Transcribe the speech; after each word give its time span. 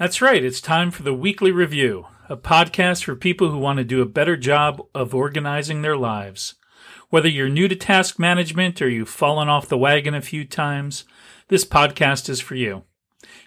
That's 0.00 0.22
right. 0.22 0.42
It's 0.42 0.62
time 0.62 0.90
for 0.90 1.02
the 1.02 1.12
Weekly 1.12 1.52
Review, 1.52 2.06
a 2.30 2.34
podcast 2.34 3.04
for 3.04 3.14
people 3.14 3.50
who 3.50 3.58
want 3.58 3.76
to 3.76 3.84
do 3.84 4.00
a 4.00 4.06
better 4.06 4.34
job 4.34 4.80
of 4.94 5.14
organizing 5.14 5.82
their 5.82 5.94
lives. 5.94 6.54
Whether 7.10 7.28
you're 7.28 7.50
new 7.50 7.68
to 7.68 7.76
task 7.76 8.18
management 8.18 8.80
or 8.80 8.88
you've 8.88 9.10
fallen 9.10 9.50
off 9.50 9.68
the 9.68 9.76
wagon 9.76 10.14
a 10.14 10.22
few 10.22 10.46
times, 10.46 11.04
this 11.48 11.66
podcast 11.66 12.30
is 12.30 12.40
for 12.40 12.54
you. 12.54 12.84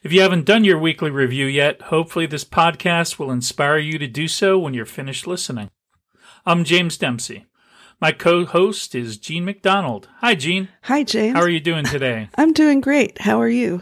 If 0.04 0.14
you 0.14 0.22
haven't 0.22 0.46
done 0.46 0.64
your 0.64 0.78
weekly 0.78 1.10
review 1.10 1.48
yet, 1.48 1.82
hopefully 1.82 2.28
this 2.28 2.46
podcast 2.46 3.18
will 3.18 3.32
inspire 3.32 3.80
you 3.80 3.98
to 3.98 4.06
do 4.06 4.28
so 4.28 4.60
when 4.60 4.76
you're 4.76 4.86
finished 4.86 5.26
listening. 5.26 5.72
I'm 6.46 6.66
James 6.66 7.00
Dempsey. 7.00 7.48
My 8.00 8.12
co-host 8.12 8.94
is 8.94 9.18
Jean 9.18 9.46
McDonald. 9.46 10.08
Hi, 10.18 10.36
Jean. 10.36 10.70
Hi, 10.84 11.02
James. 11.02 11.36
How 11.36 11.42
are 11.42 11.50
you 11.50 11.60
doing 11.60 11.86
today? 11.86 12.30
I'm 12.36 12.54
doing 12.54 12.80
great. 12.80 13.20
How 13.22 13.42
are 13.42 13.50
you? 13.50 13.82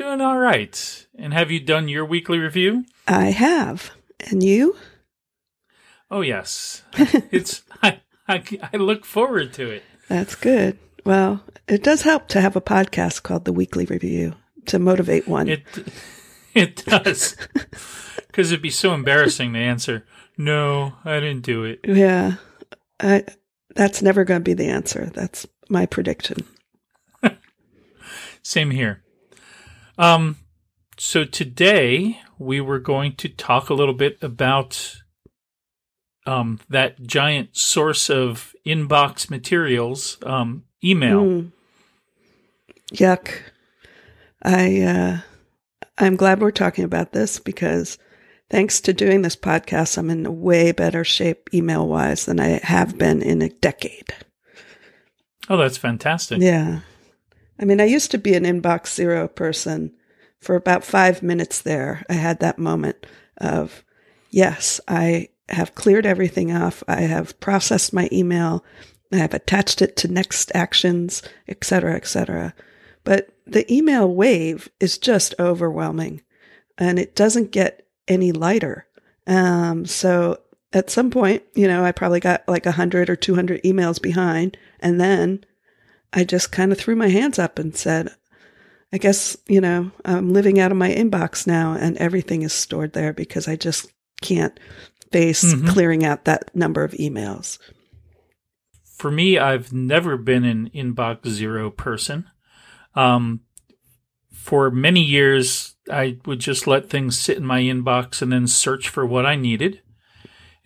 Doing 0.00 0.22
all 0.22 0.38
right. 0.38 1.06
And 1.18 1.34
have 1.34 1.50
you 1.50 1.60
done 1.60 1.86
your 1.86 2.06
weekly 2.06 2.38
review? 2.38 2.86
I 3.06 3.24
have. 3.26 3.90
And 4.30 4.42
you? 4.42 4.74
Oh 6.10 6.22
yes. 6.22 6.82
it's 7.30 7.64
I, 7.82 8.00
I 8.26 8.42
I 8.72 8.78
look 8.78 9.04
forward 9.04 9.52
to 9.52 9.68
it. 9.68 9.82
That's 10.08 10.36
good. 10.36 10.78
Well, 11.04 11.44
it 11.68 11.82
does 11.82 12.00
help 12.00 12.28
to 12.28 12.40
have 12.40 12.56
a 12.56 12.62
podcast 12.62 13.22
called 13.22 13.44
The 13.44 13.52
Weekly 13.52 13.84
Review 13.84 14.36
to 14.64 14.78
motivate 14.78 15.28
one. 15.28 15.48
It 15.48 15.64
it 16.54 16.76
does. 16.86 17.36
Cuz 18.32 18.50
it'd 18.50 18.62
be 18.62 18.70
so 18.70 18.94
embarrassing 18.94 19.52
to 19.52 19.58
answer, 19.58 20.06
"No, 20.38 20.94
I 21.04 21.20
didn't 21.20 21.42
do 21.42 21.64
it." 21.64 21.80
yeah. 21.84 22.36
I, 23.00 23.24
that's 23.76 24.00
never 24.00 24.24
going 24.24 24.40
to 24.40 24.44
be 24.44 24.54
the 24.54 24.70
answer. 24.70 25.10
That's 25.12 25.46
my 25.68 25.84
prediction. 25.84 26.38
Same 28.42 28.70
here. 28.70 29.02
Um, 30.00 30.38
so 30.96 31.26
today 31.26 32.18
we 32.38 32.58
were 32.58 32.78
going 32.78 33.16
to 33.16 33.28
talk 33.28 33.68
a 33.68 33.74
little 33.74 33.92
bit 33.92 34.16
about 34.22 34.96
um, 36.24 36.58
that 36.70 37.02
giant 37.02 37.54
source 37.54 38.08
of 38.08 38.54
inbox 38.66 39.28
materials, 39.28 40.16
um, 40.24 40.64
email. 40.82 41.20
Mm. 41.20 41.52
Yuck. 42.94 43.30
I 44.42 44.80
uh, 44.80 45.18
I'm 45.98 46.16
glad 46.16 46.40
we're 46.40 46.50
talking 46.50 46.84
about 46.84 47.12
this 47.12 47.38
because 47.38 47.98
thanks 48.48 48.80
to 48.80 48.94
doing 48.94 49.20
this 49.20 49.36
podcast, 49.36 49.98
I'm 49.98 50.08
in 50.08 50.24
a 50.24 50.32
way 50.32 50.72
better 50.72 51.04
shape 51.04 51.50
email 51.52 51.86
wise 51.86 52.24
than 52.24 52.40
I 52.40 52.58
have 52.62 52.96
been 52.96 53.20
in 53.20 53.42
a 53.42 53.50
decade. 53.50 54.14
Oh, 55.50 55.58
that's 55.58 55.76
fantastic. 55.76 56.40
Yeah. 56.40 56.80
I 57.60 57.64
mean, 57.64 57.80
I 57.80 57.84
used 57.84 58.10
to 58.12 58.18
be 58.18 58.34
an 58.34 58.44
inbox 58.44 58.94
zero 58.94 59.28
person. 59.28 59.92
For 60.40 60.56
about 60.56 60.84
five 60.84 61.22
minutes 61.22 61.60
there, 61.60 62.04
I 62.08 62.14
had 62.14 62.40
that 62.40 62.58
moment 62.58 63.04
of, 63.36 63.84
yes, 64.30 64.80
I 64.88 65.28
have 65.50 65.74
cleared 65.74 66.06
everything 66.06 66.50
off. 66.50 66.82
I 66.88 67.02
have 67.02 67.38
processed 67.40 67.92
my 67.92 68.08
email. 68.10 68.64
I 69.12 69.16
have 69.16 69.34
attached 69.34 69.82
it 69.82 69.96
to 69.98 70.08
next 70.08 70.50
actions, 70.54 71.22
et 71.46 71.62
cetera, 71.62 71.94
et 71.94 72.06
cetera. 72.06 72.54
But 73.04 73.28
the 73.46 73.70
email 73.72 74.08
wave 74.08 74.70
is 74.78 74.96
just 74.96 75.34
overwhelming 75.38 76.22
and 76.78 76.98
it 76.98 77.14
doesn't 77.14 77.50
get 77.52 77.86
any 78.08 78.32
lighter. 78.32 78.86
Um, 79.26 79.84
so 79.84 80.38
at 80.72 80.90
some 80.90 81.10
point, 81.10 81.42
you 81.54 81.68
know, 81.68 81.84
I 81.84 81.92
probably 81.92 82.20
got 82.20 82.48
like 82.48 82.64
100 82.64 83.10
or 83.10 83.16
200 83.16 83.62
emails 83.62 84.00
behind. 84.00 84.56
And 84.78 85.00
then 85.00 85.44
I 86.12 86.24
just 86.24 86.52
kind 86.52 86.72
of 86.72 86.78
threw 86.78 86.96
my 86.96 87.08
hands 87.08 87.38
up 87.38 87.58
and 87.58 87.74
said, 87.76 88.10
I 88.92 88.98
guess, 88.98 89.36
you 89.46 89.60
know, 89.60 89.92
I'm 90.04 90.32
living 90.32 90.58
out 90.58 90.72
of 90.72 90.76
my 90.78 90.92
inbox 90.92 91.46
now 91.46 91.74
and 91.78 91.96
everything 91.98 92.42
is 92.42 92.52
stored 92.52 92.92
there 92.92 93.12
because 93.12 93.46
I 93.46 93.56
just 93.56 93.90
can't 94.20 94.58
face 95.12 95.44
Mhm. 95.54 95.68
clearing 95.68 96.04
out 96.04 96.24
that 96.24 96.54
number 96.54 96.82
of 96.84 96.92
emails. 96.92 97.58
For 98.96 99.10
me, 99.10 99.38
I've 99.38 99.72
never 99.72 100.16
been 100.16 100.44
an 100.44 100.70
inbox 100.74 101.28
zero 101.28 101.70
person. 101.70 102.26
Um, 102.94 103.40
for 104.32 104.70
many 104.70 105.02
years, 105.02 105.76
I 105.90 106.18
would 106.26 106.40
just 106.40 106.66
let 106.66 106.90
things 106.90 107.18
sit 107.18 107.36
in 107.36 107.44
my 107.46 107.60
inbox 107.62 108.20
and 108.20 108.32
then 108.32 108.46
search 108.46 108.88
for 108.88 109.06
what 109.06 109.24
I 109.26 109.36
needed 109.36 109.80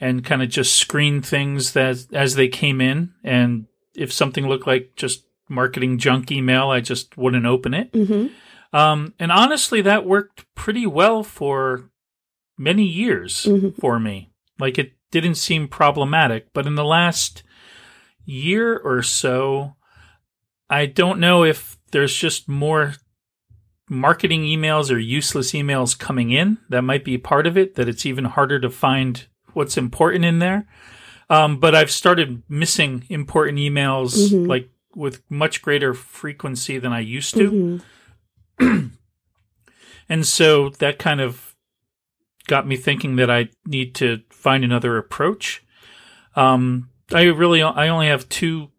and 0.00 0.25
kind 0.25 0.43
of 0.43 0.49
just 0.49 0.75
screen 0.77 1.22
things 1.22 1.72
that 1.75 2.06
as 2.12 2.34
they 2.34 2.49
came 2.49 2.81
in. 2.81 3.12
And 3.22 3.66
if 3.94 4.12
something 4.12 4.49
looked 4.49 4.66
like 4.66 4.93
just 4.97 5.25
marketing 5.49 5.99
junk 5.99 6.31
email, 6.32 6.71
I 6.71 6.81
just 6.81 7.16
wouldn't 7.16 7.47
open 7.47 7.75
it. 7.75 7.93
Mm-hmm. 7.93 8.77
Um, 8.77 9.15
and 9.19 9.31
honestly, 9.31 9.81
that 9.82 10.06
worked 10.06 10.47
pretty 10.55 10.87
well 10.87 11.22
for 11.22 11.91
many 12.59 12.84
years 12.84 13.44
Mhm. 13.44 13.77
for 13.78 13.99
me. 14.00 14.31
Like 14.59 14.78
it 14.78 14.93
didn't 15.10 15.37
seem 15.37 15.69
problematic, 15.69 16.53
but 16.53 16.66
in 16.66 16.75
the 16.75 16.84
last 16.84 17.43
year 18.25 18.77
or 18.77 19.03
so, 19.03 19.77
I 20.71 20.87
don't 20.87 21.21
know 21.21 21.44
if 21.44 21.77
there's 21.93 22.15
just 22.16 22.49
more 22.49 22.94
marketing 23.88 24.43
emails 24.43 24.91
or 24.91 24.99
useless 24.99 25.53
emails 25.53 25.97
coming 25.99 26.31
in. 26.31 26.59
That 26.71 26.83
might 26.83 27.04
be 27.04 27.19
part 27.19 27.47
of 27.47 27.56
it, 27.56 27.75
that 27.75 27.88
it's 27.88 28.06
even 28.06 28.25
harder 28.25 28.59
to 28.60 28.71
find 28.71 29.25
what's 29.53 29.77
important 29.77 30.25
in 30.25 30.38
there. 30.38 30.66
Um, 31.31 31.59
but 31.60 31.75
I've 31.75 31.91
started 31.91 32.43
missing 32.49 33.04
important 33.09 33.59
emails 33.59 34.31
Mhm. 34.33 34.47
like 34.49 34.69
with 34.94 35.22
much 35.31 35.62
greater 35.62 35.94
frequency 35.94 36.78
than 36.78 36.93
I 36.93 37.00
used 37.00 37.34
to. 37.34 37.81
Mhm. 38.60 38.91
And 40.09 40.27
so 40.27 40.69
that 40.71 40.99
kind 40.99 41.21
of 41.21 41.55
got 42.47 42.66
me 42.66 42.77
thinking 42.77 43.16
that 43.16 43.31
I 43.31 43.49
need 43.66 43.94
to 43.97 44.21
find 44.31 44.65
another 44.65 44.99
approach. 44.99 45.65
Um, 46.37 46.91
I 47.12 47.22
really, 47.25 47.62
I 47.62 47.88
only 47.88 48.09
have 48.09 48.28
two 48.28 48.71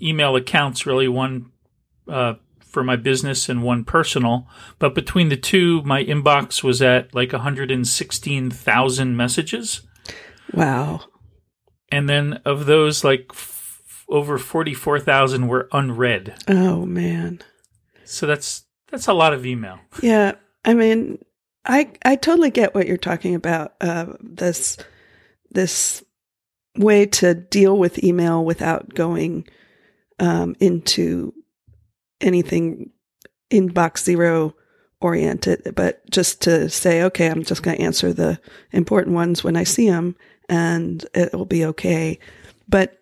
email 0.00 0.34
accounts, 0.34 0.86
really 0.86 1.08
one, 1.08 1.52
uh, 2.08 2.34
for 2.60 2.82
my 2.82 2.96
business 2.96 3.48
and 3.48 3.62
one 3.62 3.84
personal. 3.84 4.48
But 4.78 4.94
between 4.94 5.28
the 5.28 5.36
two, 5.36 5.82
my 5.82 6.02
inbox 6.02 6.64
was 6.64 6.82
at 6.82 7.14
like 7.14 7.32
116,000 7.32 9.16
messages. 9.16 9.82
Wow. 10.52 11.02
And 11.90 12.08
then 12.08 12.40
of 12.44 12.66
those, 12.66 13.04
like 13.04 13.32
over 14.12 14.38
44,000 14.38 15.48
were 15.48 15.68
unread. 15.72 16.34
Oh, 16.46 16.86
man. 16.86 17.40
So 18.04 18.26
that's, 18.26 18.64
that's 18.90 19.08
a 19.08 19.12
lot 19.12 19.32
of 19.32 19.44
email. 19.46 19.80
Yeah, 20.02 20.32
I 20.64 20.74
mean, 20.74 21.18
I 21.64 21.90
I 22.04 22.16
totally 22.16 22.50
get 22.50 22.74
what 22.74 22.86
you're 22.86 22.96
talking 22.96 23.34
about. 23.34 23.74
Uh, 23.80 24.06
this 24.20 24.76
this 25.50 26.02
way 26.76 27.06
to 27.06 27.34
deal 27.34 27.76
with 27.76 28.02
email 28.02 28.44
without 28.44 28.94
going 28.94 29.46
um, 30.18 30.56
into 30.60 31.34
anything 32.20 32.90
inbox 33.50 34.04
zero 34.04 34.54
oriented, 35.00 35.72
but 35.74 36.08
just 36.10 36.42
to 36.42 36.70
say, 36.70 37.02
okay, 37.02 37.28
I'm 37.28 37.42
just 37.42 37.62
going 37.62 37.76
to 37.76 37.82
answer 37.82 38.12
the 38.12 38.40
important 38.70 39.14
ones 39.14 39.44
when 39.44 39.56
I 39.56 39.64
see 39.64 39.88
them, 39.88 40.16
and 40.48 41.04
it 41.14 41.32
will 41.32 41.44
be 41.44 41.64
okay. 41.66 42.18
But 42.68 43.01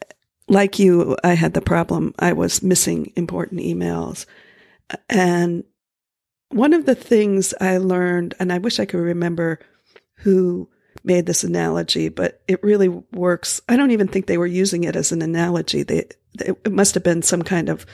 like 0.50 0.78
you, 0.78 1.16
I 1.24 1.34
had 1.34 1.54
the 1.54 1.60
problem. 1.60 2.14
I 2.18 2.32
was 2.32 2.62
missing 2.62 3.12
important 3.16 3.60
emails, 3.60 4.26
and 5.08 5.64
one 6.50 6.72
of 6.72 6.84
the 6.84 6.94
things 6.94 7.54
I 7.60 7.78
learned, 7.78 8.34
and 8.40 8.52
I 8.52 8.58
wish 8.58 8.80
I 8.80 8.84
could 8.84 8.98
remember 8.98 9.60
who 10.16 10.68
made 11.04 11.26
this 11.26 11.44
analogy, 11.44 12.08
but 12.08 12.42
it 12.48 12.62
really 12.62 12.88
works. 12.88 13.60
I 13.68 13.76
don't 13.76 13.92
even 13.92 14.08
think 14.08 14.26
they 14.26 14.38
were 14.38 14.46
using 14.46 14.84
it 14.84 14.96
as 14.96 15.12
an 15.12 15.22
analogy. 15.22 15.82
They, 15.84 16.08
it 16.40 16.72
must 16.72 16.94
have 16.94 17.04
been 17.04 17.22
some 17.22 17.42
kind 17.42 17.68
of 17.68 17.86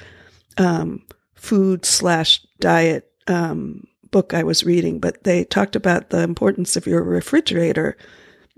um, 0.57 1.05
food 1.35 1.85
slash 1.85 2.45
diet 2.59 3.13
um, 3.27 3.87
book 4.11 4.35
I 4.35 4.43
was 4.43 4.65
reading, 4.65 4.99
but 4.99 5.25
they 5.25 5.45
talked 5.45 5.77
about 5.77 6.11
the 6.11 6.23
importance 6.23 6.77
of 6.77 6.87
your 6.87 7.03
refrigerator 7.03 7.97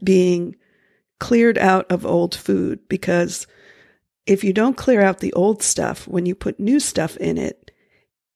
being 0.03 0.57
cleared 1.19 1.59
out 1.59 1.91
of 1.91 2.07
old 2.07 2.35
food 2.35 2.79
because 2.89 3.47
if 4.29 4.45
you 4.45 4.53
don't 4.53 4.77
clear 4.77 5.01
out 5.01 5.19
the 5.19 5.33
old 5.33 5.63
stuff, 5.63 6.07
when 6.07 6.27
you 6.27 6.35
put 6.35 6.61
new 6.61 6.79
stuff 6.79 7.17
in 7.17 7.39
it, 7.39 7.71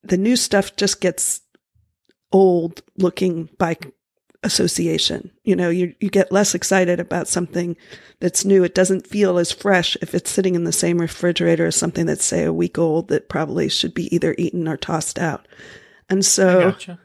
the 0.03 0.17
new 0.17 0.37
stuff 0.37 0.75
just 0.75 1.01
gets 1.01 1.43
old 2.33 2.83
looking 2.97 3.51
by 3.59 3.77
association. 4.43 5.31
You 5.45 5.55
know, 5.55 5.69
you, 5.69 5.95
you 6.01 6.09
get 6.09 6.33
less 6.33 6.55
excited 6.55 6.99
about 6.99 7.29
something 7.29 7.77
that's 8.21 8.45
new. 8.45 8.65
It 8.65 8.75
doesn't 8.75 9.07
feel 9.07 9.39
as 9.39 9.53
fresh 9.53 9.97
if 10.01 10.15
it's 10.15 10.31
sitting 10.31 10.55
in 10.55 10.65
the 10.65 10.73
same 10.73 10.99
refrigerator 10.99 11.67
as 11.67 11.77
something 11.77 12.07
that's, 12.07 12.25
say, 12.25 12.45
a 12.45 12.53
week 12.53 12.79
old 12.79 13.09
that 13.09 13.29
probably 13.29 13.69
should 13.69 13.93
be 13.93 14.13
either 14.13 14.35
eaten 14.39 14.67
or 14.67 14.79
tossed 14.79 15.19
out. 15.19 15.47
And 16.09 16.21
I 16.21 16.23
so 16.23 16.71
gotcha. 16.73 16.99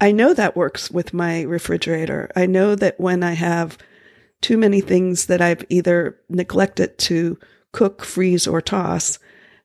I 0.00 0.12
know 0.12 0.34
that 0.34 0.54
works 0.54 0.90
with 0.90 1.14
my 1.14 1.42
refrigerator. 1.42 2.30
I 2.36 2.44
know 2.44 2.74
that 2.74 3.00
when 3.00 3.22
I 3.22 3.32
have 3.32 3.78
too 4.42 4.58
many 4.58 4.82
things 4.82 5.26
that 5.26 5.40
I've 5.40 5.64
either 5.70 6.20
neglected 6.28 6.98
to 6.98 7.38
cook, 7.72 8.04
freeze, 8.04 8.46
or 8.46 8.60
toss, 8.60 9.18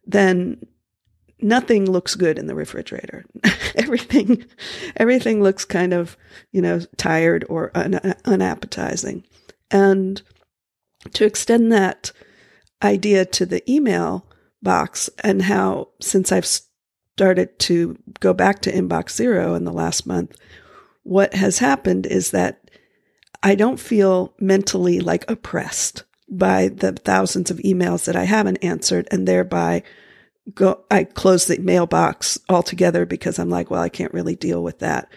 then 0.06 0.66
nothing 1.42 1.90
looks 1.90 2.16
good 2.16 2.40
in 2.40 2.48
the 2.48 2.56
refrigerator. 2.56 3.26
everything, 3.76 4.46
everything 4.96 5.42
looks 5.42 5.66
kind 5.66 5.94
of, 5.94 6.18
you 6.52 6.62
know, 6.62 6.80
tired 6.98 7.46
or 7.50 7.72
un- 7.76 8.16
unappetizing. 8.26 9.24
And 9.70 10.22
to 11.14 11.26
extend 11.26 11.72
that 11.72 12.12
idea 12.82 13.26
to 13.26 13.46
the 13.46 13.70
email 13.72 14.26
box 14.62 15.10
and 15.24 15.42
how, 15.44 15.90
since 16.02 16.32
I've 16.32 16.46
started 16.46 17.60
to 17.60 17.98
go 18.20 18.34
back 18.34 18.62
to 18.62 18.72
inbox 18.72 19.12
zero 19.12 19.54
in 19.56 19.66
the 19.66 19.74
last 19.74 20.06
month, 20.06 20.38
what 21.04 21.34
has 21.34 21.60
happened 21.60 22.06
is 22.06 22.32
that 22.32 22.70
I 23.42 23.56
don't 23.56 23.80
feel 23.80 24.34
mentally 24.40 25.02
like 25.02 25.30
oppressed 25.30 26.04
by 26.38 26.69
the 26.69 26.94
thousands 26.94 27.51
of 27.51 27.57
emails 27.57 28.06
that 28.06 28.15
I 28.15 28.24
haven't 28.24 28.57
answered 28.57 29.07
and 29.12 29.27
thereby 29.27 29.83
go 30.53 30.83
I 30.91 31.06
close 31.06 31.45
the 31.45 31.57
mailbox 31.59 32.39
altogether 32.50 33.06
because 33.06 33.39
I'm 33.39 33.50
like, 33.50 33.71
well, 33.71 33.81
I 33.81 33.89
can't 33.89 34.13
really 34.13 34.35
deal 34.35 34.63
with 34.63 34.80
that. 34.80 35.09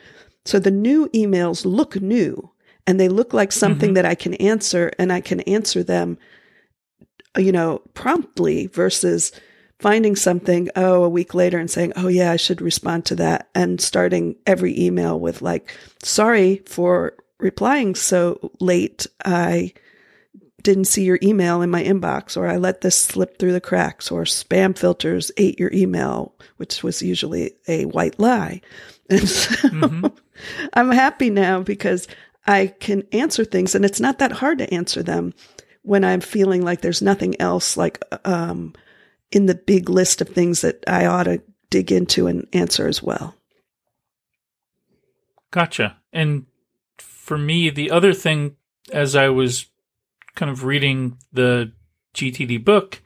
So 0.45 0.59
the 0.59 0.71
new 0.71 1.09
emails 1.09 1.65
look 1.65 2.01
new 2.01 2.51
and 2.87 3.01
they 3.01 3.09
look 3.09 3.33
like 3.35 3.51
something 3.51 3.89
mm-hmm. 3.89 3.95
that 3.95 4.07
I 4.07 4.15
can 4.15 4.35
answer 4.35 4.93
and 4.99 5.13
I 5.13 5.21
can 5.21 5.41
answer 5.41 5.83
them 5.83 6.19
you 7.39 7.53
know, 7.53 7.83
promptly 7.95 8.67
versus 8.69 9.33
finding 9.79 10.17
something, 10.17 10.71
oh, 10.77 11.05
a 11.05 11.09
week 11.09 11.35
later 11.35 11.59
and 11.59 11.71
saying, 11.71 11.93
oh, 11.97 12.09
yeah, 12.09 12.33
I 12.33 12.37
should 12.37 12.63
respond 12.63 13.05
to 13.07 13.17
that. 13.17 13.49
And 13.55 13.81
starting 13.81 14.37
every 14.47 14.79
email 14.79 15.21
with, 15.21 15.43
like, 15.43 15.77
sorry 16.03 16.63
for 16.67 17.15
replying 17.39 17.95
so 17.95 18.53
late. 18.61 19.07
I 19.25 19.75
didn't 20.67 20.87
see 20.87 21.05
your 21.05 21.21
email 21.23 21.63
in 21.63 21.71
my 21.71 21.85
inbox, 21.85 22.37
or 22.37 22.49
I 22.49 22.57
let 22.57 22.81
this 22.81 22.99
slip 22.99 23.39
through 23.39 23.53
the 23.53 23.61
cracks, 23.61 24.11
or 24.11 24.25
spam 24.25 24.77
filters 24.77 25.31
ate 25.37 25.61
your 25.61 25.71
email, 25.73 26.35
which 26.57 26.83
was 26.83 27.01
usually 27.01 27.53
a 27.69 27.87
white 27.87 28.19
lie. 28.19 28.61
And 29.09 29.29
so 29.29 29.69
mm-hmm. 29.69 30.07
I'm 30.73 30.91
happy 30.91 31.31
now 31.31 31.61
because 31.61 32.09
I 32.45 32.75
can 32.81 33.05
answer 33.13 33.45
things, 33.45 33.77
and 33.77 33.85
it's 33.85 34.01
not 34.01 34.19
that 34.19 34.33
hard 34.33 34.59
to 34.59 34.75
answer 34.75 35.01
them 35.01 35.33
when 35.83 36.03
I'm 36.03 36.21
feeling 36.21 36.63
like 36.65 36.81
there's 36.81 37.03
nothing 37.03 37.41
else 37.41 37.77
like 37.77 38.03
um, 38.25 38.75
in 39.31 39.47
the 39.47 39.55
big 39.55 39.89
list 39.89 40.21
of 40.21 40.29
things 40.29 40.63
that 40.63 40.83
I 40.89 41.07
ought 41.07 41.23
to 41.23 41.41
dig 41.71 41.93
into 41.93 42.27
and 42.27 42.49
answer 42.53 42.89
as 42.89 43.01
well. 43.01 43.37
Gotcha. 45.53 45.99
And 46.13 46.47
for 46.99 47.39
me, 47.39 47.71
the 47.71 47.93
other 47.93 48.13
thing, 48.13 48.57
as 48.93 49.15
I 49.15 49.29
was 49.29 49.67
kind 50.37 50.51
of 50.51 50.63
reading 50.63 51.19
the 51.33 51.73
GTD 52.15 52.65
book, 52.65 53.03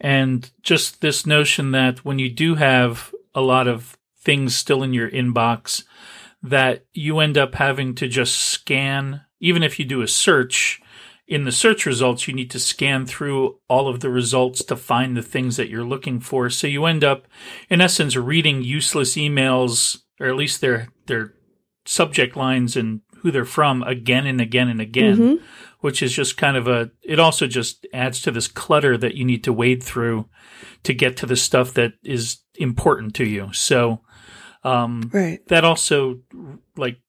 and 0.00 0.48
just 0.62 1.00
this 1.00 1.26
notion 1.26 1.72
that 1.72 2.04
when 2.04 2.20
you 2.20 2.30
do 2.30 2.54
have 2.54 3.12
a 3.34 3.40
lot 3.40 3.66
of 3.66 3.98
things 4.18 4.54
still 4.54 4.82
in 4.84 4.94
your 4.94 5.10
inbox, 5.10 5.82
that 6.42 6.84
you 6.92 7.18
end 7.18 7.36
up 7.36 7.56
having 7.56 7.94
to 7.96 8.06
just 8.06 8.36
scan, 8.36 9.22
even 9.40 9.62
if 9.62 9.78
you 9.78 9.84
do 9.84 10.02
a 10.02 10.08
search, 10.08 10.80
in 11.30 11.44
the 11.44 11.52
search 11.52 11.86
results, 11.86 12.26
you 12.26 12.34
need 12.34 12.50
to 12.50 12.58
scan 12.58 13.06
through 13.06 13.56
all 13.68 13.86
of 13.86 14.00
the 14.00 14.10
results 14.10 14.64
to 14.64 14.74
find 14.74 15.16
the 15.16 15.22
things 15.22 15.56
that 15.56 15.68
you're 15.68 15.84
looking 15.84 16.18
for. 16.18 16.50
So 16.50 16.66
you 16.66 16.86
end 16.86 17.04
up, 17.04 17.28
in 17.68 17.80
essence, 17.80 18.16
reading 18.16 18.64
useless 18.64 19.14
emails, 19.14 19.98
or 20.18 20.26
at 20.26 20.36
least 20.36 20.60
their 20.60 20.88
their 21.06 21.34
subject 21.86 22.36
lines 22.36 22.76
and 22.76 23.02
who 23.18 23.30
they're 23.30 23.44
from 23.44 23.82
again 23.84 24.26
and 24.26 24.40
again 24.40 24.68
and 24.68 24.80
again, 24.80 25.16
mm-hmm. 25.16 25.44
Which 25.80 26.02
is 26.02 26.12
just 26.12 26.36
kind 26.36 26.56
of 26.56 26.68
a. 26.68 26.90
It 27.02 27.18
also 27.18 27.46
just 27.46 27.86
adds 27.92 28.20
to 28.22 28.30
this 28.30 28.48
clutter 28.48 28.96
that 28.96 29.14
you 29.14 29.24
need 29.24 29.44
to 29.44 29.52
wade 29.52 29.82
through 29.82 30.28
to 30.82 30.94
get 30.94 31.16
to 31.18 31.26
the 31.26 31.36
stuff 31.36 31.74
that 31.74 31.94
is 32.02 32.38
important 32.56 33.14
to 33.16 33.24
you. 33.24 33.52
So, 33.52 34.00
um, 34.62 35.10
right. 35.12 35.46
That 35.48 35.64
also 35.64 36.20
like 36.76 37.00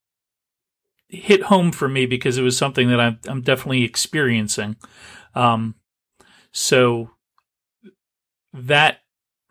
hit 1.08 1.44
home 1.44 1.72
for 1.72 1.90
me 1.90 2.06
because 2.06 2.38
it 2.38 2.44
was 2.44 2.58
something 2.58 2.90
that 2.90 3.00
I'm, 3.00 3.20
I'm 3.28 3.42
definitely 3.42 3.84
experiencing. 3.84 4.78
Um, 5.36 5.76
so 6.52 7.12
that 8.54 9.00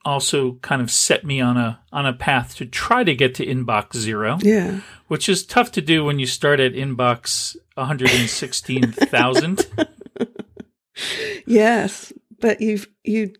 also 0.04 0.54
kind 0.62 0.80
of 0.80 0.90
set 0.90 1.24
me 1.24 1.40
on 1.40 1.56
a 1.56 1.80
on 1.92 2.06
a 2.06 2.12
path 2.12 2.56
to 2.56 2.66
try 2.66 3.04
to 3.04 3.14
get 3.14 3.34
to 3.36 3.46
inbox 3.46 3.96
zero. 3.96 4.38
Yeah, 4.42 4.80
which 5.08 5.28
is 5.28 5.44
tough 5.44 5.72
to 5.72 5.80
do 5.80 6.04
when 6.04 6.18
you 6.18 6.26
start 6.26 6.60
at 6.60 6.72
inbox 6.72 7.56
one 7.74 7.86
hundred 7.86 8.10
and 8.10 8.28
sixteen 8.28 8.92
thousand. 8.92 9.66
yes, 11.46 12.12
but 12.40 12.60
you've 12.60 12.88
you. 13.04 13.34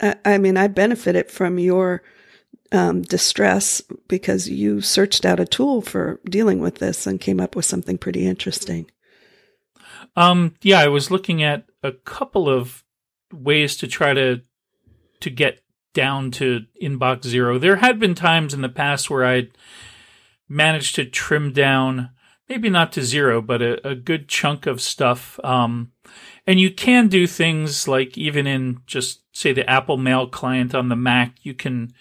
I, 0.00 0.16
I 0.24 0.38
mean, 0.38 0.56
I 0.56 0.68
benefited 0.68 1.30
from 1.30 1.58
your 1.58 2.02
um, 2.72 3.02
distress 3.02 3.82
because 4.08 4.48
you 4.48 4.80
searched 4.80 5.24
out 5.24 5.40
a 5.40 5.46
tool 5.46 5.80
for 5.80 6.20
dealing 6.24 6.60
with 6.60 6.76
this 6.76 7.06
and 7.06 7.20
came 7.20 7.40
up 7.40 7.56
with 7.56 7.64
something 7.64 7.98
pretty 7.98 8.26
interesting. 8.26 8.90
Um, 10.16 10.54
yeah, 10.62 10.80
I 10.80 10.88
was 10.88 11.10
looking 11.10 11.42
at 11.42 11.64
a 11.82 11.92
couple 11.92 12.48
of 12.48 12.84
ways 13.32 13.76
to 13.78 13.86
try 13.86 14.14
to 14.14 14.40
to 15.20 15.30
get 15.30 15.60
down 15.96 16.30
to 16.30 16.66
inbox 16.80 17.26
zero. 17.26 17.58
There 17.58 17.76
had 17.76 17.98
been 17.98 18.14
times 18.14 18.52
in 18.52 18.60
the 18.60 18.68
past 18.68 19.08
where 19.08 19.24
I'd 19.24 19.50
managed 20.46 20.94
to 20.96 21.06
trim 21.06 21.52
down, 21.52 22.10
maybe 22.50 22.68
not 22.68 22.92
to 22.92 23.02
zero, 23.02 23.40
but 23.40 23.62
a, 23.62 23.88
a 23.88 23.94
good 23.94 24.28
chunk 24.28 24.66
of 24.66 24.82
stuff. 24.82 25.40
Um, 25.42 25.92
and 26.46 26.60
you 26.60 26.70
can 26.70 27.08
do 27.08 27.26
things 27.26 27.88
like 27.88 28.18
even 28.18 28.46
in 28.46 28.82
just 28.86 29.22
say 29.32 29.54
the 29.54 29.68
Apple 29.68 29.96
Mail 29.96 30.26
client 30.28 30.74
on 30.74 30.90
the 30.90 30.96
Mac, 30.96 31.36
you 31.42 31.54
can 31.54 31.94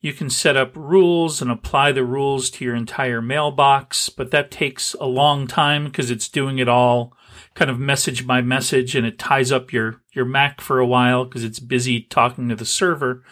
you 0.00 0.14
can 0.14 0.30
set 0.30 0.56
up 0.56 0.72
rules 0.74 1.42
and 1.42 1.50
apply 1.50 1.92
the 1.92 2.04
rules 2.04 2.48
to 2.50 2.64
your 2.64 2.74
entire 2.74 3.20
mailbox, 3.20 4.08
but 4.08 4.30
that 4.30 4.50
takes 4.50 4.94
a 4.94 5.06
long 5.06 5.46
time 5.46 5.84
because 5.84 6.10
it's 6.10 6.28
doing 6.28 6.58
it 6.58 6.68
all 6.68 7.14
kind 7.54 7.70
of 7.70 7.78
message 7.78 8.26
by 8.26 8.40
message 8.40 8.94
and 8.94 9.06
it 9.06 9.18
ties 9.18 9.52
up 9.52 9.72
your, 9.72 10.00
your 10.12 10.24
Mac 10.24 10.60
for 10.60 10.78
a 10.78 10.86
while 10.86 11.24
because 11.24 11.44
it's 11.44 11.60
busy 11.60 12.00
talking 12.00 12.48
to 12.48 12.56
the 12.56 12.64
server. 12.64 13.22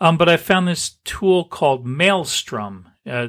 Um, 0.00 0.16
but 0.16 0.28
I 0.28 0.36
found 0.36 0.68
this 0.68 0.98
tool 1.04 1.44
called 1.44 1.86
Mailstrom, 1.86 2.86
uh, 3.08 3.28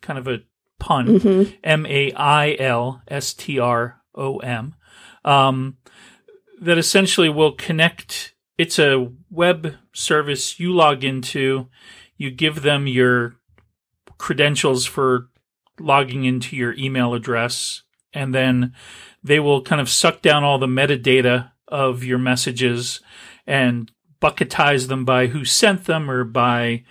kind 0.00 0.18
of 0.18 0.26
a 0.26 0.40
pun, 0.78 1.06
mm-hmm. 1.06 1.54
M 1.62 1.86
A 1.86 2.12
I 2.12 2.56
L 2.58 3.02
S 3.08 3.32
T 3.34 3.58
R 3.58 4.00
O 4.14 4.38
M, 4.38 4.74
um, 5.24 5.78
that 6.60 6.78
essentially 6.78 7.28
will 7.28 7.52
connect. 7.52 8.34
It's 8.58 8.78
a 8.78 9.10
web 9.30 9.76
service 9.92 10.60
you 10.60 10.72
log 10.72 11.04
into 11.04 11.68
you 12.16 12.30
give 12.30 12.62
them 12.62 12.86
your 12.86 13.36
credentials 14.18 14.86
for 14.86 15.28
logging 15.80 16.24
into 16.24 16.56
your 16.56 16.74
email 16.74 17.14
address, 17.14 17.82
and 18.12 18.34
then 18.34 18.72
they 19.24 19.40
will 19.40 19.62
kind 19.62 19.80
of 19.80 19.88
suck 19.88 20.22
down 20.22 20.44
all 20.44 20.58
the 20.58 20.66
metadata 20.66 21.50
of 21.66 22.04
your 22.04 22.18
messages 22.18 23.00
and 23.46 23.90
bucketize 24.20 24.88
them 24.88 25.04
by 25.04 25.28
who 25.28 25.44
sent 25.44 25.84
them 25.84 26.10
or 26.10 26.24
by 26.24 26.84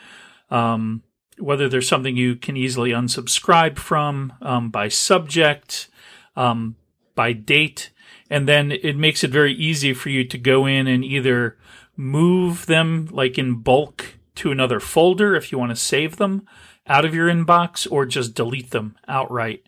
um, 0.49 1.03
whether 1.37 1.69
there's 1.69 1.87
something 1.87 2.17
you 2.17 2.35
can 2.35 2.57
easily 2.57 2.91
unsubscribe 2.91 3.77
from, 3.77 4.33
um, 4.41 4.69
by 4.69 4.87
subject, 4.87 5.87
um, 6.35 6.75
by 7.15 7.33
date. 7.33 7.91
And 8.29 8.47
then 8.47 8.71
it 8.71 8.97
makes 8.97 9.23
it 9.23 9.31
very 9.31 9.53
easy 9.53 9.93
for 9.93 10.09
you 10.09 10.23
to 10.25 10.37
go 10.37 10.65
in 10.65 10.87
and 10.87 11.05
either 11.05 11.57
move 11.95 12.65
them 12.65 13.07
like 13.11 13.37
in 13.37 13.55
bulk 13.55 14.15
to 14.35 14.51
another 14.51 14.79
folder 14.79 15.35
if 15.35 15.51
you 15.51 15.59
want 15.59 15.69
to 15.69 15.75
save 15.75 16.17
them 16.17 16.47
out 16.87 17.05
of 17.05 17.13
your 17.13 17.27
inbox 17.27 17.87
or 17.89 18.05
just 18.05 18.33
delete 18.33 18.71
them 18.71 18.95
outright. 19.07 19.63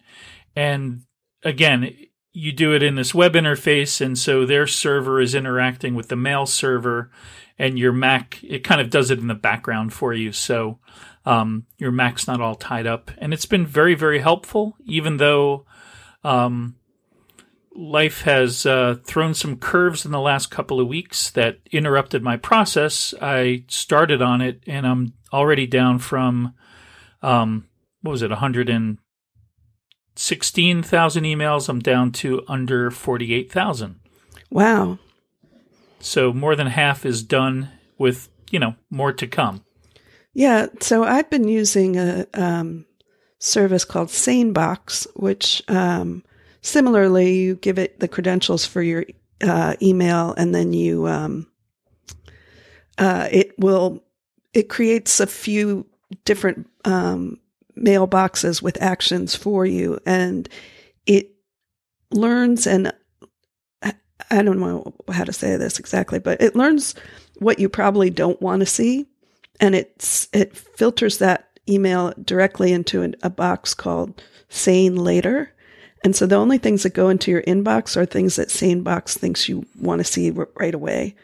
And 0.55 1.03
again, 1.43 1.95
you 2.35 2.51
do 2.51 2.73
it 2.73 2.83
in 2.83 2.95
this 2.95 3.15
web 3.15 3.33
interface, 3.33 4.01
and 4.01 4.17
so 4.17 4.45
their 4.45 4.67
server 4.67 5.21
is 5.21 5.33
interacting 5.33 5.95
with 5.95 6.09
the 6.09 6.17
mail 6.17 6.45
server, 6.45 7.09
and 7.57 7.79
your 7.79 7.93
Mac, 7.93 8.43
it 8.43 8.63
kind 8.63 8.81
of 8.81 8.89
does 8.89 9.09
it 9.09 9.19
in 9.19 9.27
the 9.27 9.33
background 9.33 9.93
for 9.93 10.13
you. 10.13 10.33
So 10.33 10.79
um, 11.25 11.65
your 11.77 11.91
Mac's 11.91 12.27
not 12.27 12.41
all 12.41 12.55
tied 12.55 12.85
up. 12.85 13.09
And 13.19 13.33
it's 13.33 13.45
been 13.45 13.65
very, 13.65 13.95
very 13.95 14.19
helpful, 14.19 14.75
even 14.83 15.15
though 15.15 15.65
um, 16.25 16.75
life 17.73 18.23
has 18.23 18.65
uh, 18.65 18.97
thrown 19.05 19.33
some 19.33 19.55
curves 19.55 20.05
in 20.05 20.11
the 20.11 20.19
last 20.19 20.51
couple 20.51 20.81
of 20.81 20.87
weeks 20.87 21.29
that 21.31 21.59
interrupted 21.71 22.21
my 22.21 22.35
process. 22.35 23.13
I 23.21 23.63
started 23.69 24.21
on 24.21 24.41
it 24.41 24.61
and 24.67 24.85
I'm 24.85 25.13
already 25.31 25.67
down 25.67 25.99
from, 25.99 26.53
um, 27.21 27.69
what 28.01 28.11
was 28.11 28.21
it, 28.21 28.31
116,000 30.15 31.23
emails. 31.23 31.69
I'm 31.69 31.79
down 31.79 32.11
to 32.13 32.43
under 32.47 32.91
48,000. 32.91 33.99
Wow. 34.49 34.99
So 35.99 36.33
more 36.33 36.55
than 36.55 36.67
half 36.67 37.05
is 37.05 37.23
done 37.23 37.69
with, 37.97 38.29
you 38.51 38.59
know, 38.59 38.75
more 38.89 39.13
to 39.13 39.27
come. 39.27 39.63
Yeah. 40.33 40.67
So 40.81 41.03
I've 41.03 41.29
been 41.29 41.47
using 41.47 41.97
a 41.97 42.27
um, 42.33 42.85
service 43.39 43.85
called 43.85 44.09
SaneBox, 44.09 45.07
which, 45.15 45.63
um, 45.67 46.23
Similarly, 46.65 47.35
you 47.35 47.55
give 47.57 47.77
it 47.77 47.99
the 47.99 48.07
credentials 48.07 48.65
for 48.65 48.81
your 48.81 49.05
uh, 49.43 49.75
email, 49.83 50.33
and 50.35 50.53
then 50.53 50.73
you 50.73 51.07
um, 51.07 51.45
uh, 52.97 53.29
it 53.31 53.53
will 53.59 54.03
it 54.51 54.67
creates 54.67 55.19
a 55.19 55.27
few 55.27 55.85
different 56.23 56.67
um, 56.83 57.37
mailboxes 57.77 58.61
with 58.61 58.81
actions 58.81 59.35
for 59.35 59.65
you, 59.65 59.99
and 60.05 60.49
it 61.05 61.31
learns 62.11 62.67
and 62.67 62.93
I 64.31 64.41
don't 64.41 64.59
know 64.59 64.93
how 65.11 65.23
to 65.23 65.33
say 65.33 65.55
this 65.57 65.79
exactly, 65.79 66.19
but 66.19 66.41
it 66.41 66.55
learns 66.55 66.95
what 67.39 67.59
you 67.59 67.69
probably 67.69 68.09
don't 68.09 68.41
want 68.41 68.61
to 68.61 68.65
see, 68.65 69.05
and 69.59 69.75
it's 69.75 70.27
it 70.33 70.55
filters 70.55 71.19
that 71.19 71.49
email 71.69 72.13
directly 72.23 72.71
into 72.71 73.01
an, 73.01 73.15
a 73.23 73.29
box 73.29 73.73
called 73.73 74.21
Sane 74.49 74.95
Later. 74.95 75.51
And 76.03 76.15
so 76.15 76.27
the 76.27 76.35
only 76.35 76.59
things 76.59 76.83
that 76.83 76.93
go 76.93 77.09
into 77.09 77.31
your 77.31 77.41
inbox 77.43 77.97
are 77.97 78.05
things 78.05 78.35
that 78.35 78.49
SaneBox 78.49 79.17
thinks 79.17 79.49
you 79.49 79.65
want 79.81 79.99
to 79.99 80.03
see 80.03 80.29
right 80.29 80.75
away. 80.75 81.15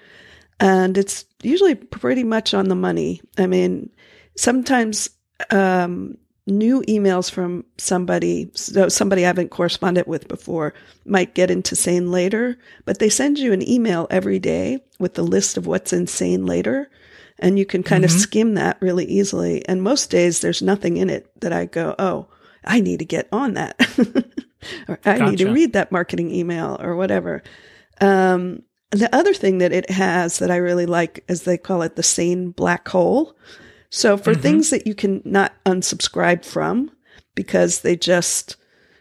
And 0.60 0.98
it's 0.98 1.26
usually 1.44 1.76
pretty 1.76 2.24
much 2.24 2.56
on 2.56 2.68
the 2.68 2.76
money. 2.76 3.22
I 3.38 3.46
mean, 3.46 3.92
sometimes 4.36 5.12
um, 5.52 6.18
new 6.48 6.82
emails 6.84 7.30
from 7.30 7.66
somebody, 7.78 8.50
so 8.56 8.90
somebody 8.90 9.24
I 9.24 9.28
haven't 9.28 9.50
corresponded 9.50 10.08
with 10.08 10.28
before, 10.28 10.74
might 11.06 11.36
get 11.36 11.52
into 11.52 11.76
Sane 11.76 12.12
Later, 12.12 12.58
but 12.86 13.00
they 13.00 13.10
send 13.10 13.38
you 13.38 13.54
an 13.54 13.68
email 13.68 14.08
every 14.10 14.40
day 14.40 14.84
with 15.00 15.14
the 15.14 15.24
list 15.24 15.58
of 15.58 15.68
what's 15.68 15.94
in 15.94 16.08
Sane 16.08 16.46
Later 16.46 16.90
and 17.42 17.58
you 17.58 17.66
can 17.66 17.84
kind 17.84 18.06
mm-hmm. 18.06 18.16
of 18.16 18.22
skim 18.22 18.54
that 18.54 18.78
really 18.80 19.06
easily. 19.06 19.68
And 19.68 19.82
most 19.82 20.10
days 20.12 20.40
there's 20.40 20.62
nothing 20.62 20.98
in 20.98 21.10
it 21.10 21.30
that 21.42 21.52
I 21.52 21.66
go, 21.66 21.96
oh, 22.00 22.28
I 22.64 22.80
need 22.80 23.00
to 23.00 23.06
get 23.06 23.28
on 23.32 23.56
that, 23.56 23.76
or 24.88 25.00
I 25.04 25.18
gotcha. 25.18 25.32
need 25.32 25.38
to 25.40 25.52
read 25.52 25.74
that 25.74 25.92
marketing 25.92 26.30
email 26.30 26.78
or 26.80 26.96
whatever. 26.96 27.42
Um, 28.00 28.62
the 28.92 29.14
other 29.16 29.34
thing 29.34 29.58
that 29.58 29.72
it 29.72 29.90
has 29.90 30.40
that 30.40 30.52
I 30.52 30.58
really 30.58 30.86
like 30.86 31.24
is 31.28 31.44
they 31.44 31.58
call 31.58 31.82
it 31.82 31.96
the 31.96 32.04
sane 32.04 32.52
black 32.52 32.88
hole. 32.88 33.36
So 33.92 34.18
for 34.18 34.32
mm-hmm. 34.32 34.42
things 34.42 34.70
that 34.72 34.88
you 34.88 34.96
can 34.96 35.22
not 35.24 35.54
unsubscribe 35.66 36.44
from 36.44 36.92
because 37.36 37.82
they 37.82 37.96
just, 37.96 38.56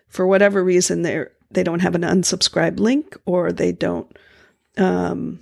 for 0.09 0.27
whatever 0.27 0.63
reason, 0.63 1.03
they're 1.03 1.33
they 1.51 1.63
don't 1.63 1.81
have 1.81 1.95
an 1.95 2.03
unsubscribe 2.03 2.79
link 2.79 3.17
or 3.27 3.53
they 3.53 3.73
don't 3.73 4.17
um, 4.79 5.41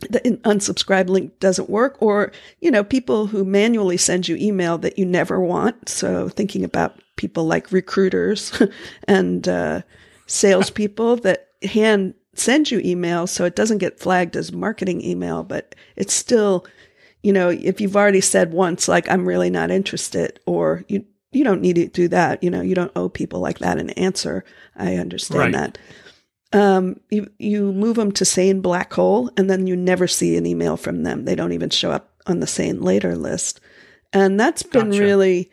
the 0.00 0.20
unsubscribe 0.44 1.08
link 1.08 1.38
doesn't 1.40 1.70
work 1.70 1.96
or 2.00 2.32
you 2.60 2.70
know 2.70 2.84
people 2.84 3.26
who 3.26 3.44
manually 3.44 3.96
send 3.96 4.28
you 4.28 4.36
email 4.36 4.78
that 4.78 4.98
you 4.98 5.04
never 5.04 5.40
want 5.40 5.88
so 5.88 6.28
thinking 6.28 6.64
about 6.64 6.98
people 7.16 7.44
like 7.44 7.72
recruiters 7.72 8.62
and 9.08 9.48
uh, 9.48 9.80
salespeople 10.26 11.16
that 11.16 11.48
hand 11.62 12.14
send 12.34 12.70
you 12.70 12.80
email 12.84 13.26
so 13.26 13.44
it 13.44 13.56
doesn't 13.56 13.78
get 13.78 13.98
flagged 13.98 14.36
as 14.36 14.52
marketing 14.52 15.02
email 15.02 15.42
but 15.42 15.74
it's 15.96 16.14
still 16.14 16.64
you 17.22 17.32
know 17.32 17.48
if 17.48 17.80
you've 17.80 17.96
already 17.96 18.20
said 18.20 18.52
once 18.52 18.88
like 18.88 19.08
i'm 19.10 19.26
really 19.26 19.50
not 19.50 19.70
interested 19.70 20.40
or 20.46 20.84
you 20.88 21.04
you 21.32 21.44
don't 21.44 21.60
need 21.60 21.76
to 21.76 21.86
do 21.88 22.08
that 22.08 22.42
you 22.42 22.50
know 22.50 22.60
you 22.60 22.74
don't 22.74 22.92
owe 22.96 23.08
people 23.08 23.40
like 23.40 23.58
that 23.58 23.78
an 23.78 23.90
answer 23.90 24.44
i 24.76 24.96
understand 24.96 25.38
right. 25.38 25.52
that 25.52 25.78
um, 26.52 26.98
you, 27.10 27.30
you 27.38 27.72
move 27.72 27.96
them 27.96 28.12
to 28.12 28.24
sane 28.24 28.60
black 28.60 28.92
hole 28.92 29.30
and 29.36 29.50
then 29.50 29.66
you 29.66 29.76
never 29.76 30.06
see 30.06 30.36
an 30.36 30.46
email 30.46 30.76
from 30.76 31.02
them. 31.02 31.24
They 31.24 31.34
don't 31.34 31.52
even 31.52 31.70
show 31.70 31.90
up 31.90 32.10
on 32.26 32.40
the 32.40 32.46
sane 32.46 32.80
later 32.80 33.16
list. 33.16 33.60
And 34.12 34.40
that's 34.40 34.62
been 34.62 34.90
gotcha. 34.90 35.02
really, 35.02 35.50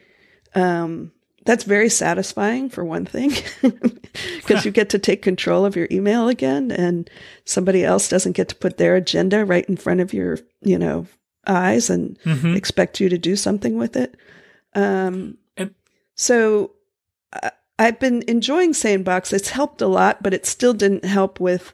um, 0.53 1.12
that's 1.45 1.65
very 1.65 1.89
satisfying 1.89 2.69
for 2.69 2.84
one 2.84 3.05
thing, 3.05 3.34
because 4.38 4.65
you 4.65 4.72
get 4.72 4.89
to 4.91 5.00
take 5.00 5.22
control 5.22 5.65
of 5.65 5.75
your 5.75 5.88
email 5.91 6.27
again 6.29 6.72
and 6.72 7.10
somebody 7.43 7.84
else 7.84 8.10
doesn't 8.10 8.31
get 8.31 8.50
to 8.50 8.55
put 8.55 8.77
their 8.77 8.95
agenda 8.95 9.45
right 9.45 9.65
in 9.65 9.77
front 9.77 10.00
of 10.00 10.13
your, 10.13 10.39
you 10.62 10.79
know, 10.79 11.05
eyes 11.47 11.89
and 11.89 12.19
mm-hmm. 12.23 12.55
expect 12.55 12.99
you 12.99 13.09
to 13.09 13.17
do 13.17 13.35
something 13.35 13.77
with 13.77 13.95
it. 13.95 14.15
Um, 14.73 15.37
and- 15.57 15.73
so, 16.15 16.71
uh, 17.33 17.49
I've 17.77 17.99
been 17.99 18.23
enjoying 18.27 18.71
SaneBox. 18.71 19.33
It's 19.33 19.49
helped 19.49 19.81
a 19.81 19.87
lot, 19.87 20.23
but 20.23 20.33
it 20.33 20.45
still 20.45 20.73
didn't 20.73 21.03
help 21.03 21.39
with 21.39 21.73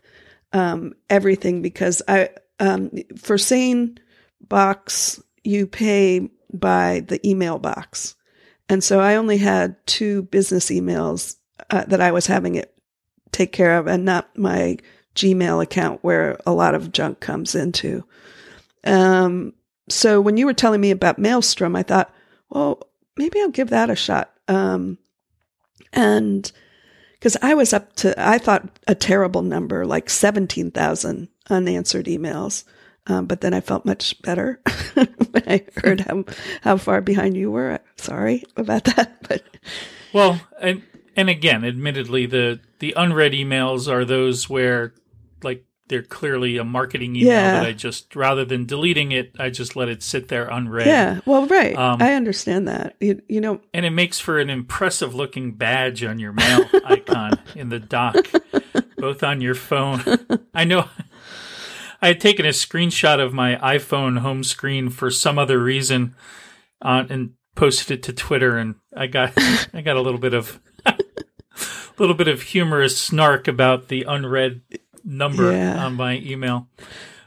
um, 0.53 0.93
everything 1.09 1.61
because 1.61 2.01
I 2.07 2.29
um, 2.59 2.91
for 3.17 3.37
SaneBox 3.37 5.21
you 5.43 5.67
pay 5.67 6.29
by 6.53 7.01
the 7.07 7.27
email 7.27 7.59
box, 7.59 8.15
and 8.69 8.83
so 8.83 8.99
I 8.99 9.15
only 9.15 9.37
had 9.37 9.75
two 9.85 10.23
business 10.23 10.69
emails 10.69 11.35
uh, 11.69 11.85
that 11.85 12.01
I 12.01 12.11
was 12.11 12.27
having 12.27 12.55
it 12.55 12.73
take 13.31 13.51
care 13.51 13.77
of, 13.77 13.87
and 13.87 14.03
not 14.03 14.35
my 14.37 14.77
Gmail 15.15 15.61
account 15.61 16.03
where 16.03 16.39
a 16.45 16.53
lot 16.53 16.75
of 16.75 16.91
junk 16.91 17.19
comes 17.19 17.55
into. 17.55 18.03
Um, 18.83 19.53
so 19.89 20.21
when 20.21 20.37
you 20.37 20.45
were 20.45 20.53
telling 20.53 20.81
me 20.81 20.91
about 20.91 21.19
Mailstrom, 21.19 21.75
I 21.75 21.83
thought, 21.83 22.13
well, 22.49 22.87
maybe 23.17 23.39
I'll 23.39 23.49
give 23.49 23.69
that 23.69 23.89
a 23.89 23.95
shot. 23.95 24.33
Um, 24.47 24.97
and 25.93 26.51
because 27.13 27.37
I 27.41 27.53
was 27.53 27.73
up 27.73 27.95
to, 27.97 28.13
I 28.17 28.37
thought 28.37 28.79
a 28.87 28.95
terrible 28.95 29.41
number, 29.41 29.85
like 29.85 30.09
17,000 30.09 31.27
unanswered 31.49 32.05
emails. 32.05 32.63
Um, 33.07 33.25
but 33.25 33.41
then 33.41 33.53
I 33.53 33.61
felt 33.61 33.85
much 33.85 34.21
better 34.21 34.61
when 34.93 35.43
I 35.47 35.65
heard 35.77 36.01
how, 36.01 36.23
how 36.61 36.77
far 36.77 37.01
behind 37.01 37.35
you 37.35 37.49
were. 37.49 37.79
Sorry 37.97 38.43
about 38.55 38.85
that. 38.85 39.17
But 39.31 39.43
well, 40.13 40.41
and, 40.59 40.83
and 41.15 41.29
again, 41.29 41.63
admittedly, 41.63 42.25
the, 42.25 42.59
the 42.79 42.93
unread 42.97 43.31
emails 43.31 43.89
are 43.89 44.03
those 44.03 44.49
where 44.49 44.93
like 45.41 45.63
they're 45.91 46.01
clearly 46.01 46.55
a 46.55 46.63
marketing 46.63 47.17
email 47.17 47.33
yeah. 47.33 47.51
that 47.59 47.65
I 47.65 47.73
just 47.73 48.15
rather 48.15 48.45
than 48.45 48.65
deleting 48.65 49.11
it, 49.11 49.35
I 49.37 49.49
just 49.49 49.75
let 49.75 49.89
it 49.89 50.01
sit 50.01 50.29
there 50.29 50.47
unread. 50.47 50.87
Yeah, 50.87 51.19
well, 51.25 51.45
right. 51.47 51.75
Um, 51.75 52.01
I 52.01 52.13
understand 52.13 52.69
that. 52.69 52.95
You, 53.01 53.21
you 53.27 53.41
know, 53.41 53.59
and 53.73 53.85
it 53.85 53.89
makes 53.89 54.17
for 54.17 54.39
an 54.39 54.49
impressive 54.49 55.13
looking 55.13 55.51
badge 55.51 56.01
on 56.05 56.17
your 56.17 56.31
mail 56.31 56.63
icon 56.85 57.33
in 57.57 57.67
the 57.67 57.79
dock, 57.79 58.15
both 58.95 59.21
on 59.21 59.41
your 59.41 59.53
phone. 59.53 60.01
I 60.53 60.63
know. 60.63 60.87
I 62.01 62.07
had 62.07 62.21
taken 62.21 62.45
a 62.45 62.49
screenshot 62.49 63.19
of 63.19 63.33
my 63.33 63.57
iPhone 63.57 64.19
home 64.19 64.45
screen 64.45 64.89
for 64.89 65.11
some 65.11 65.37
other 65.37 65.61
reason, 65.61 66.15
uh, 66.81 67.03
and 67.09 67.33
posted 67.55 67.99
it 67.99 68.03
to 68.03 68.13
Twitter, 68.13 68.57
and 68.57 68.75
I 68.95 69.07
got 69.07 69.33
I 69.73 69.81
got 69.81 69.97
a 69.97 70.01
little 70.01 70.21
bit 70.21 70.33
of. 70.33 70.61
a 70.85 72.01
little 72.01 72.15
bit 72.15 72.29
of 72.29 72.41
humorous 72.41 72.97
snark 72.97 73.47
about 73.47 73.89
the 73.89 74.03
unread 74.07 74.61
number 75.11 75.51
yeah. 75.51 75.85
on 75.85 75.95
my 75.95 76.17
email. 76.19 76.67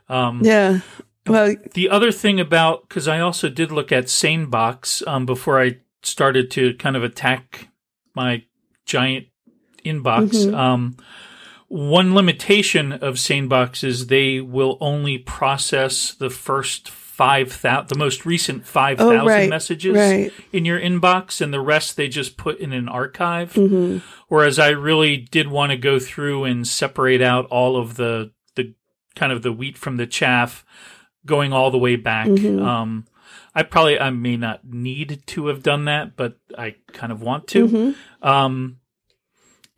Um, 0.09 0.41
yeah. 0.43 0.81
Well, 1.27 1.55
the 1.73 1.89
other 1.89 2.13
thing 2.13 2.41
about 2.41 2.89
because 2.89 3.09
I 3.09 3.21
also 3.21 3.49
did 3.49 3.73
look 3.73 3.93
at 3.93 4.07
SaneBox 4.07 5.07
um, 5.07 5.25
before 5.27 5.61
I 5.61 5.79
started 6.03 6.51
to 6.53 6.75
kind 6.75 6.97
of 6.97 7.05
attack 7.05 7.69
my 8.15 8.45
giant 8.85 9.27
inbox. 9.85 10.31
Mm-hmm. 10.31 10.55
Um, 10.55 10.97
one 11.69 12.15
limitation 12.15 12.93
of 12.93 13.15
SaneBox 13.15 13.83
is 13.83 14.07
they 14.07 14.41
will 14.41 14.77
only 14.81 15.19
process 15.19 16.13
the 16.13 16.31
first 16.31 16.91
five 17.15 17.53
thousand, 17.53 17.91
the 17.91 17.99
most 17.99 18.27
recent 18.27 18.67
five 18.67 18.99
thousand 18.99 19.21
oh, 19.21 19.27
right, 19.27 19.49
messages 19.49 19.95
right. 19.95 20.33
in 20.53 20.65
your 20.65 20.81
inbox, 20.81 21.41
and 21.41 21.55
the 21.55 21.61
rest 21.61 21.97
they 21.97 22.09
just 22.09 22.37
put 22.37 22.59
in 22.59 22.73
an 22.73 22.89
archive. 22.89 23.53
Mm-hmm. 23.53 23.99
Whereas 24.27 24.59
I 24.59 24.71
really 24.71 25.19
did 25.19 25.47
want 25.47 25.71
to 25.71 25.77
go 25.77 26.01
through 26.01 26.43
and 26.43 26.67
separate 26.67 27.23
out 27.23 27.47
all 27.47 27.77
of 27.77 27.95
the 27.95 28.33
the 28.57 28.75
kind 29.15 29.31
of 29.31 29.43
the 29.43 29.53
wheat 29.53 29.79
from 29.79 29.97
the 29.97 30.09
chaff, 30.09 30.65
going 31.25 31.53
all 31.53 31.71
the 31.71 31.79
way 31.79 31.95
back. 31.95 32.27
Mm-hmm. 32.27 32.61
Um, 32.61 33.07
I 33.55 33.63
probably 33.63 34.01
I 34.01 34.11
may 34.11 34.37
not 34.37 34.65
need 34.65 35.23
to 35.27 35.47
have 35.47 35.63
done 35.63 35.85
that, 35.85 36.17
but 36.17 36.37
I 36.59 36.75
kind 36.93 37.13
of 37.13 37.23
want 37.23 37.47
to. 37.49 37.69
Mm-hmm. 37.69 38.29
Um, 38.29 38.79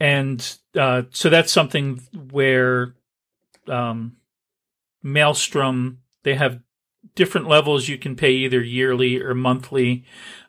and 0.01 0.59
uh, 0.75 1.03
so 1.11 1.29
that's 1.29 1.53
something 1.53 2.01
where 2.31 2.95
um, 3.69 4.17
Mailstrom 5.03 5.99
they 6.23 6.35
have 6.35 6.61
different 7.17 7.49
levels 7.49 7.89
you 7.89 7.99
can 7.99 8.15
pay 8.15 8.31
either 8.31 8.63
yearly 8.63 9.21
or 9.21 9.35
monthly. 9.35 10.05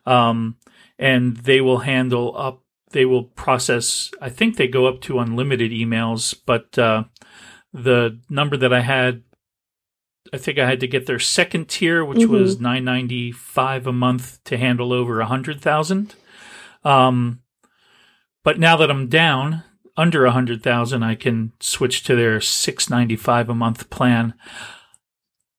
Um, 0.06 0.56
and 0.98 1.36
they 1.38 1.60
will 1.60 1.78
handle 1.78 2.36
up, 2.38 2.62
they 2.92 3.04
will 3.04 3.24
process, 3.24 4.12
I 4.20 4.30
think 4.30 4.56
they 4.56 4.68
go 4.68 4.86
up 4.86 5.00
to 5.02 5.18
unlimited 5.18 5.72
emails, 5.72 6.36
but, 6.46 6.78
uh, 6.78 7.04
the 7.74 8.18
number 8.30 8.56
that 8.56 8.72
I 8.72 8.80
had, 8.80 9.22
I 10.32 10.38
think 10.38 10.58
I 10.58 10.66
had 10.66 10.80
to 10.80 10.88
get 10.88 11.06
their 11.06 11.18
second 11.18 11.68
tier, 11.68 12.02
which 12.04 12.18
mm-hmm. 12.18 12.32
was 12.32 12.60
nine 12.60 12.84
ninety 12.84 13.30
five 13.32 13.86
a 13.86 13.92
month 13.92 14.42
to 14.44 14.56
handle 14.56 14.92
over 14.92 15.20
a 15.20 15.26
hundred 15.26 15.60
thousand. 15.60 16.14
Um, 16.82 17.40
but 18.44 18.58
now 18.58 18.76
that 18.78 18.90
I'm 18.90 19.08
down 19.08 19.64
under 19.96 20.24
a 20.24 20.32
hundred 20.32 20.62
thousand, 20.62 21.02
I 21.02 21.14
can 21.14 21.52
switch 21.60 22.04
to 22.04 22.16
their 22.16 22.40
six 22.40 22.88
ninety 22.88 23.16
five 23.16 23.48
a 23.48 23.54
month 23.54 23.90
plan. 23.90 24.34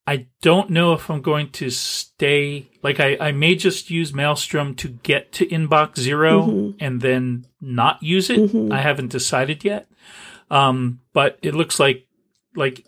I 0.09 0.25
don't 0.41 0.71
know 0.71 0.93
if 0.93 1.07
I'm 1.11 1.21
going 1.21 1.51
to 1.51 1.69
stay. 1.69 2.67
Like, 2.81 2.99
I, 2.99 3.15
I 3.19 3.31
may 3.31 3.53
just 3.53 3.91
use 3.91 4.11
Mailstrom 4.11 4.75
to 4.77 4.87
get 4.87 5.31
to 5.33 5.45
inbox 5.45 5.99
0 5.99 6.41
mm-hmm. 6.41 6.77
and 6.79 6.99
then 6.99 7.45
not 7.61 8.01
use 8.01 8.31
it. 8.31 8.39
Mm-hmm. 8.39 8.73
I 8.73 8.81
haven't 8.81 9.11
decided 9.11 9.63
yet. 9.63 9.87
Um, 10.49 11.01
but 11.13 11.37
it 11.43 11.53
looks 11.53 11.79
like, 11.79 12.07
like, 12.55 12.87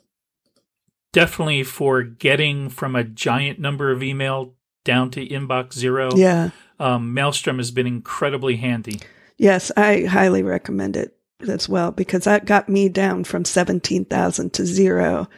definitely 1.13 1.61
for 1.61 2.01
getting 2.01 2.69
from 2.69 2.95
a 2.95 3.03
giant 3.03 3.59
number 3.59 3.91
of 3.91 4.01
email 4.01 4.55
down 4.83 5.11
to 5.11 5.23
inbox 5.23 5.73
zero. 5.73 6.09
Yeah. 6.15 6.49
Um, 6.79 7.13
Mailstrom 7.13 7.59
has 7.59 7.69
been 7.69 7.85
incredibly 7.85 8.55
handy. 8.55 8.99
Yes, 9.37 9.71
I 9.77 10.05
highly 10.05 10.41
recommend 10.41 10.97
it 10.97 11.15
as 11.47 11.69
well 11.69 11.91
because 11.91 12.23
that 12.23 12.45
got 12.45 12.67
me 12.67 12.89
down 12.89 13.25
from 13.25 13.45
17,000 13.45 14.53
to 14.53 14.65
zero, 14.65 15.29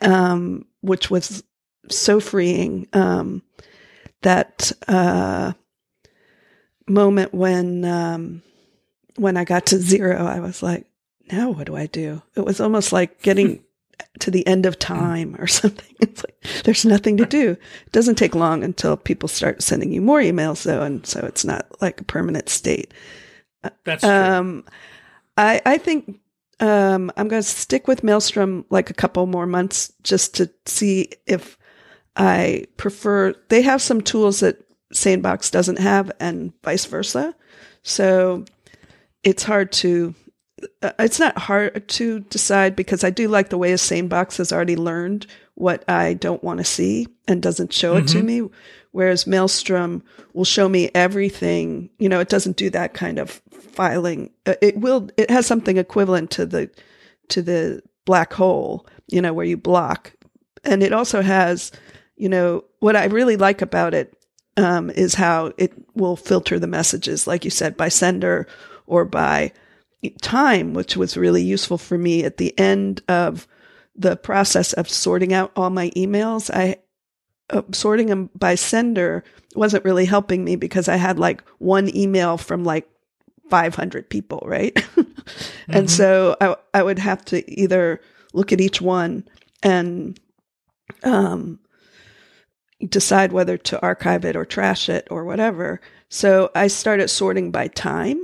um, 0.00 0.64
which 0.86 1.10
was 1.10 1.42
so 1.90 2.20
freeing. 2.20 2.88
Um, 2.92 3.42
that, 4.22 4.72
uh, 4.88 5.52
moment 6.88 7.34
when, 7.34 7.84
um, 7.84 8.42
when 9.16 9.36
I 9.36 9.44
got 9.44 9.66
to 9.66 9.78
zero, 9.78 10.26
I 10.26 10.40
was 10.40 10.62
like, 10.62 10.86
now 11.30 11.50
what 11.50 11.66
do 11.66 11.76
I 11.76 11.86
do? 11.86 12.22
It 12.34 12.44
was 12.44 12.60
almost 12.60 12.92
like 12.92 13.22
getting 13.22 13.62
to 14.20 14.30
the 14.30 14.46
end 14.46 14.66
of 14.66 14.78
time 14.78 15.36
or 15.38 15.46
something. 15.46 15.84
It's 15.98 16.22
like 16.22 16.64
there's 16.64 16.84
nothing 16.84 17.16
to 17.16 17.24
do. 17.24 17.52
It 17.52 17.92
doesn't 17.92 18.16
take 18.16 18.34
long 18.34 18.62
until 18.62 18.98
people 18.98 19.28
start 19.28 19.62
sending 19.62 19.92
you 19.92 20.02
more 20.02 20.20
emails 20.20 20.62
though, 20.62 20.82
and 20.82 21.06
so 21.06 21.20
it's 21.20 21.44
not 21.44 21.66
like 21.80 22.00
a 22.02 22.04
permanent 22.04 22.50
state. 22.50 22.92
That's 23.84 24.02
true. 24.02 24.10
Um, 24.10 24.64
I 25.38 25.62
I 25.64 25.78
think 25.78 26.20
um, 26.60 27.12
I'm 27.16 27.28
going 27.28 27.42
to 27.42 27.48
stick 27.48 27.86
with 27.86 28.02
Mailstrom 28.02 28.64
like 28.70 28.90
a 28.90 28.94
couple 28.94 29.26
more 29.26 29.46
months 29.46 29.92
just 30.02 30.34
to 30.36 30.50
see 30.64 31.10
if 31.26 31.58
I 32.16 32.66
prefer. 32.76 33.34
They 33.48 33.62
have 33.62 33.82
some 33.82 34.00
tools 34.00 34.40
that 34.40 34.64
SaneBox 34.94 35.50
doesn't 35.50 35.78
have, 35.78 36.10
and 36.18 36.52
vice 36.64 36.86
versa. 36.86 37.34
So 37.82 38.44
it's 39.22 39.42
hard 39.42 39.72
to. 39.72 40.14
Uh, 40.82 40.92
it's 40.98 41.20
not 41.20 41.36
hard 41.36 41.86
to 41.86 42.20
decide 42.20 42.74
because 42.74 43.04
I 43.04 43.10
do 43.10 43.28
like 43.28 43.50
the 43.50 43.58
way 43.58 43.72
a 43.72 43.76
SaneBox 43.76 44.38
has 44.38 44.52
already 44.52 44.76
learned 44.76 45.26
what 45.56 45.84
I 45.88 46.14
don't 46.14 46.44
want 46.44 46.58
to 46.58 46.64
see 46.64 47.08
and 47.26 47.42
doesn't 47.42 47.72
show 47.72 47.96
it 47.96 48.06
to 48.08 48.22
me. 48.22 48.48
Whereas 48.92 49.26
Mailstrom 49.26 50.02
will 50.32 50.44
show 50.44 50.68
me 50.68 50.90
everything. 50.94 51.90
You 51.98 52.08
know, 52.08 52.20
it 52.20 52.28
doesn't 52.28 52.56
do 52.56 52.70
that 52.70 52.94
kind 52.94 53.18
of 53.18 53.42
filing. 53.72 54.30
Uh, 54.46 54.54
It 54.62 54.78
will. 54.78 55.08
It 55.16 55.30
has 55.30 55.46
something 55.46 55.76
equivalent 55.76 56.30
to 56.32 56.46
the 56.46 56.70
to 57.28 57.42
the 57.42 57.82
black 58.04 58.32
hole. 58.32 58.86
You 59.08 59.20
know, 59.20 59.32
where 59.32 59.46
you 59.46 59.56
block, 59.56 60.12
and 60.64 60.82
it 60.82 60.92
also 60.92 61.20
has. 61.22 61.72
You 62.16 62.30
know, 62.30 62.64
what 62.78 62.96
I 62.96 63.04
really 63.06 63.36
like 63.36 63.60
about 63.60 63.92
it 63.92 64.16
um, 64.56 64.88
is 64.90 65.14
how 65.14 65.52
it 65.58 65.72
will 65.94 66.16
filter 66.16 66.58
the 66.58 66.66
messages, 66.66 67.26
like 67.26 67.44
you 67.44 67.50
said, 67.50 67.76
by 67.76 67.88
sender 67.88 68.46
or 68.86 69.04
by 69.04 69.52
time, 70.22 70.72
which 70.72 70.96
was 70.96 71.16
really 71.16 71.42
useful 71.42 71.76
for 71.76 71.98
me 71.98 72.24
at 72.24 72.38
the 72.38 72.58
end 72.58 73.02
of 73.08 73.46
the 73.96 74.16
process 74.16 74.72
of 74.72 74.88
sorting 74.88 75.32
out 75.32 75.52
all 75.56 75.70
my 75.70 75.90
emails. 75.90 76.50
I 76.52 76.76
uh, 77.50 77.62
sorting 77.72 78.08
them 78.08 78.30
by 78.34 78.56
sender 78.56 79.22
wasn't 79.54 79.84
really 79.84 80.04
helping 80.04 80.44
me 80.44 80.56
because 80.56 80.88
I 80.88 80.96
had 80.96 81.18
like 81.18 81.42
one 81.58 81.94
email 81.96 82.36
from 82.36 82.64
like 82.64 82.88
500 83.50 84.10
people, 84.10 84.42
right? 84.44 84.76
and 85.68 85.90
so 85.90 86.36
I, 86.40 86.56
I 86.74 86.82
would 86.82 86.98
have 86.98 87.24
to 87.26 87.48
either 87.50 88.00
look 88.32 88.52
at 88.52 88.60
each 88.60 88.80
one 88.80 89.28
and 89.62 90.18
um, 91.04 91.60
decide 92.88 93.32
whether 93.32 93.56
to 93.56 93.80
archive 93.80 94.24
it 94.24 94.36
or 94.36 94.44
trash 94.44 94.88
it 94.88 95.06
or 95.10 95.24
whatever. 95.24 95.80
So 96.08 96.50
I 96.54 96.66
started 96.66 97.08
sorting 97.08 97.50
by 97.50 97.68
time 97.68 98.22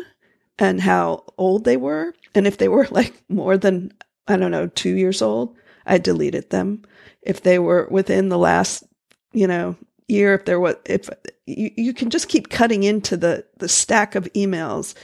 and 0.58 0.80
how 0.80 1.24
old 1.38 1.64
they 1.64 1.76
were. 1.76 2.14
And 2.34 2.46
if 2.46 2.58
they 2.58 2.68
were 2.68 2.88
like 2.90 3.14
more 3.28 3.56
than, 3.56 3.92
I 4.28 4.36
don't 4.36 4.50
know, 4.50 4.66
two 4.68 4.94
years 4.96 5.22
old, 5.22 5.56
I 5.86 5.98
deleted 5.98 6.50
them. 6.50 6.82
If 7.22 7.42
they 7.42 7.58
were 7.58 7.88
within 7.90 8.28
the 8.28 8.38
last, 8.38 8.84
you 9.32 9.46
know, 9.46 9.76
year, 10.08 10.34
if 10.34 10.44
there 10.44 10.60
was, 10.60 10.76
if 10.84 11.08
you, 11.46 11.70
you 11.76 11.94
can 11.94 12.10
just 12.10 12.28
keep 12.28 12.50
cutting 12.50 12.82
into 12.82 13.16
the, 13.16 13.44
the 13.58 13.68
stack 13.68 14.14
of 14.14 14.32
emails 14.34 14.94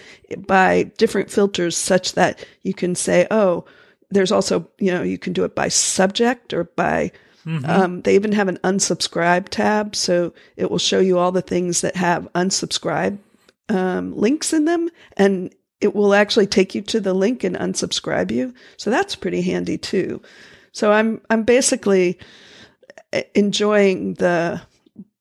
by 0.46 0.84
different 0.98 1.30
filters 1.30 1.76
such 1.76 2.12
that 2.14 2.44
you 2.62 2.74
can 2.74 2.94
say, 2.94 3.26
oh, 3.30 3.64
there's 4.10 4.32
also, 4.32 4.68
you 4.78 4.90
know, 4.90 5.02
you 5.02 5.18
can 5.18 5.32
do 5.32 5.44
it 5.44 5.54
by 5.54 5.68
subject 5.68 6.52
or 6.52 6.64
by, 6.64 7.10
um, 7.64 8.02
they 8.02 8.14
even 8.14 8.32
have 8.32 8.48
an 8.48 8.58
unsubscribe 8.64 9.48
tab. 9.48 9.96
So 9.96 10.34
it 10.56 10.70
will 10.70 10.78
show 10.78 11.00
you 11.00 11.18
all 11.18 11.32
the 11.32 11.42
things 11.42 11.80
that 11.80 11.96
have 11.96 12.28
unsubscribe 12.34 13.18
um, 13.68 14.16
links 14.16 14.52
in 14.52 14.64
them. 14.64 14.90
And 15.16 15.54
it 15.80 15.94
will 15.94 16.14
actually 16.14 16.46
take 16.46 16.74
you 16.74 16.82
to 16.82 17.00
the 17.00 17.14
link 17.14 17.44
and 17.44 17.56
unsubscribe 17.56 18.30
you. 18.30 18.54
So 18.76 18.90
that's 18.90 19.14
pretty 19.14 19.42
handy 19.42 19.78
too. 19.78 20.20
So 20.72 20.92
I'm, 20.92 21.20
I'm 21.30 21.44
basically 21.44 22.18
uh, 23.12 23.22
enjoying 23.34 24.14
the, 24.14 24.60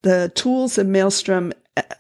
the 0.04 0.32
tools 0.36 0.78
in 0.78 0.92
Mailstrom, 0.92 1.54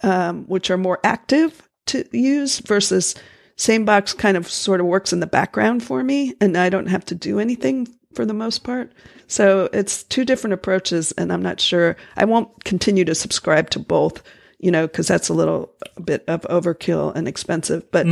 um, 0.03 0.45
which 0.45 0.69
are 0.71 0.77
more 0.77 0.99
active 1.03 1.67
to 1.87 2.05
use 2.11 2.59
versus 2.59 3.15
SaneBox 3.57 4.17
kind 4.17 4.37
of 4.37 4.47
sort 4.47 4.79
of 4.79 4.85
works 4.85 5.11
in 5.11 5.19
the 5.19 5.27
background 5.27 5.83
for 5.83 6.03
me 6.03 6.35
and 6.39 6.55
I 6.57 6.69
don't 6.69 6.87
have 6.87 7.05
to 7.05 7.15
do 7.15 7.39
anything 7.39 7.87
for 8.13 8.25
the 8.25 8.33
most 8.33 8.63
part. 8.63 8.91
So 9.27 9.69
it's 9.73 10.03
two 10.03 10.25
different 10.25 10.53
approaches 10.53 11.11
and 11.13 11.33
I'm 11.33 11.41
not 11.41 11.59
sure 11.59 11.97
I 12.15 12.25
won't 12.25 12.63
continue 12.63 13.05
to 13.05 13.15
subscribe 13.15 13.69
to 13.71 13.79
both, 13.79 14.23
you 14.59 14.71
know, 14.71 14.87
cause 14.87 15.07
that's 15.07 15.29
a 15.29 15.33
little 15.33 15.73
a 15.95 16.01
bit 16.01 16.23
of 16.27 16.41
overkill 16.43 17.15
and 17.15 17.27
expensive, 17.27 17.89
but 17.91 18.05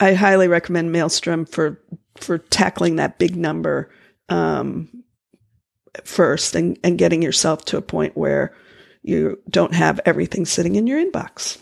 I 0.00 0.14
highly 0.14 0.48
recommend 0.48 0.90
Mailstrom 0.92 1.44
for, 1.46 1.80
for 2.16 2.38
tackling 2.38 2.96
that 2.96 3.18
big 3.18 3.36
number, 3.36 3.88
um, 4.32 4.88
first 6.04 6.54
and, 6.54 6.78
and 6.82 6.98
getting 6.98 7.22
yourself 7.22 7.64
to 7.66 7.76
a 7.76 7.82
point 7.82 8.16
where 8.16 8.54
you 9.02 9.38
don't 9.50 9.74
have 9.74 10.00
everything 10.06 10.46
sitting 10.46 10.76
in 10.76 10.86
your 10.86 11.04
inbox. 11.04 11.58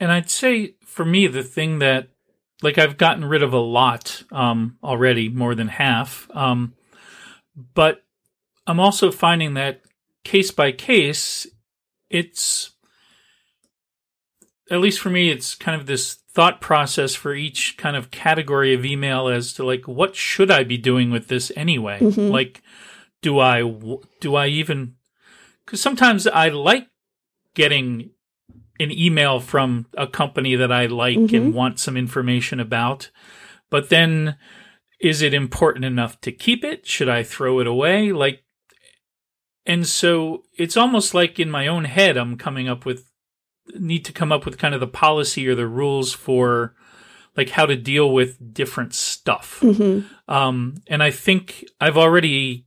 And 0.00 0.10
I'd 0.10 0.30
say 0.30 0.76
for 0.84 1.04
me, 1.04 1.26
the 1.26 1.42
thing 1.42 1.80
that, 1.80 2.08
like, 2.62 2.78
I've 2.78 2.96
gotten 2.96 3.24
rid 3.24 3.42
of 3.42 3.52
a 3.52 3.58
lot 3.58 4.22
um, 4.32 4.78
already, 4.82 5.28
more 5.28 5.54
than 5.54 5.68
half. 5.68 6.28
Um, 6.32 6.74
but 7.74 8.04
I'm 8.66 8.80
also 8.80 9.10
finding 9.10 9.54
that 9.54 9.82
case 10.24 10.50
by 10.50 10.72
case, 10.72 11.46
it's, 12.08 12.70
at 14.70 14.80
least 14.80 15.00
for 15.00 15.10
me, 15.10 15.30
it's 15.30 15.54
kind 15.54 15.78
of 15.78 15.86
this 15.86 16.18
thought 16.34 16.60
process 16.60 17.14
for 17.14 17.32
each 17.32 17.76
kind 17.76 17.96
of 17.96 18.10
category 18.10 18.74
of 18.74 18.84
email 18.84 19.28
as 19.28 19.52
to 19.52 19.64
like, 19.64 19.86
what 19.86 20.16
should 20.16 20.50
I 20.50 20.64
be 20.64 20.76
doing 20.76 21.10
with 21.10 21.28
this 21.28 21.52
anyway? 21.54 22.00
Mm-hmm. 22.00 22.32
Like, 22.32 22.60
do 23.22 23.38
I, 23.38 23.62
do 24.20 24.34
I 24.34 24.48
even, 24.48 24.96
because 25.64 25.80
sometimes 25.80 26.26
I 26.26 26.48
like 26.48 26.88
getting 27.54 28.10
an 28.80 28.90
email 28.90 29.38
from 29.38 29.86
a 29.96 30.08
company 30.08 30.56
that 30.56 30.72
I 30.72 30.86
like 30.86 31.16
and 31.16 31.30
mm-hmm. 31.30 31.52
want 31.52 31.78
some 31.78 31.96
information 31.96 32.58
about. 32.58 33.10
But 33.70 33.88
then 33.88 34.36
is 35.00 35.22
it 35.22 35.34
important 35.34 35.84
enough 35.84 36.20
to 36.22 36.32
keep 36.32 36.64
it? 36.64 36.84
Should 36.84 37.08
I 37.08 37.22
throw 37.22 37.60
it 37.60 37.68
away? 37.68 38.10
Like, 38.10 38.42
and 39.64 39.86
so 39.86 40.42
it's 40.58 40.76
almost 40.76 41.14
like 41.14 41.38
in 41.38 41.50
my 41.50 41.68
own 41.68 41.84
head, 41.84 42.16
I'm 42.16 42.36
coming 42.36 42.68
up 42.68 42.84
with, 42.84 43.08
need 43.78 44.04
to 44.04 44.12
come 44.12 44.32
up 44.32 44.44
with 44.44 44.58
kind 44.58 44.74
of 44.74 44.80
the 44.80 44.86
policy 44.86 45.46
or 45.48 45.54
the 45.54 45.66
rules 45.66 46.12
for 46.12 46.74
like 47.36 47.50
how 47.50 47.66
to 47.66 47.76
deal 47.76 48.12
with 48.12 48.54
different 48.54 48.94
stuff. 48.94 49.60
Um, 50.28 50.76
and 50.86 51.02
I 51.02 51.10
think 51.10 51.64
I've 51.80 51.96
already 51.96 52.66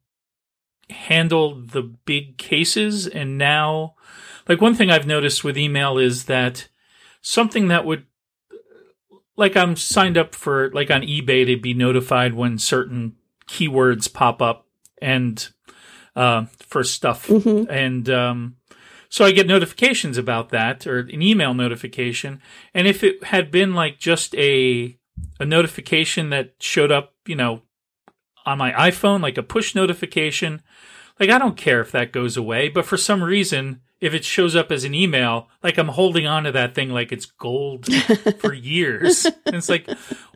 handled 0.90 1.72
the 1.72 1.82
big 1.82 2.38
cases 2.38 3.08
and 3.08 3.38
now 3.38 3.96
like 4.48 4.62
one 4.62 4.74
thing 4.74 4.90
I've 4.90 5.06
noticed 5.08 5.44
with 5.44 5.58
email 5.58 5.98
is 5.98 6.26
that 6.26 6.70
something 7.22 7.68
that 7.68 7.86
would 7.86 8.06
like 9.36 9.56
I'm 9.56 9.76
signed 9.76 10.18
up 10.18 10.34
for 10.34 10.72
like 10.72 10.90
on 10.90 11.02
eBay 11.02 11.46
to 11.46 11.60
be 11.60 11.74
notified 11.74 12.34
when 12.34 12.58
certain 12.58 13.16
keywords 13.48 14.12
pop 14.12 14.42
up 14.42 14.66
and 15.02 15.48
uh, 16.16 16.46
for 16.60 16.84
stuff. 16.84 17.30
And 17.70 18.10
um, 18.10 18.57
so 19.10 19.26
I 19.26 19.32
get 19.32 19.48
notifications 19.48 20.18
about 20.18 20.50
that 20.50 20.86
or 20.86 21.00
an 21.00 21.22
email 21.22 21.54
notification 21.54 22.42
and 22.74 22.88
if 22.88 23.04
it 23.04 23.24
had 23.26 23.52
been 23.52 23.74
like 23.74 24.00
just 24.00 24.36
a 24.36 24.98
a 25.40 25.46
notification 25.46 26.30
that 26.30 26.54
showed 26.60 26.92
up 26.92 27.14
you 27.26 27.36
know 27.36 27.62
on 28.46 28.58
my 28.58 28.72
iPhone 28.74 29.22
like 29.22 29.38
a 29.38 29.44
push 29.44 29.76
notification 29.76 30.62
like 31.20 31.30
I 31.30 31.38
don't 31.38 31.58
care 31.58 31.82
if 31.82 31.92
that 31.92 32.12
goes 32.12 32.38
away 32.38 32.70
but 32.70 32.86
for 32.86 32.98
some 32.98 33.24
reason 33.24 33.82
if 34.00 34.14
it 34.14 34.24
shows 34.24 34.56
up 34.56 34.72
as 34.72 34.84
an 34.84 34.94
email, 34.94 35.48
like 35.64 35.78
I'm 35.78 35.88
holding 35.88 36.28
on 36.28 36.44
to 36.44 36.52
that 36.52 36.76
thing 36.76 36.90
like 36.90 37.12
it's 37.12 37.26
gold 37.26 37.92
for 38.40 38.54
years. 38.54 39.26
and 39.26 39.56
it's 39.56 39.70
like, 39.70 39.90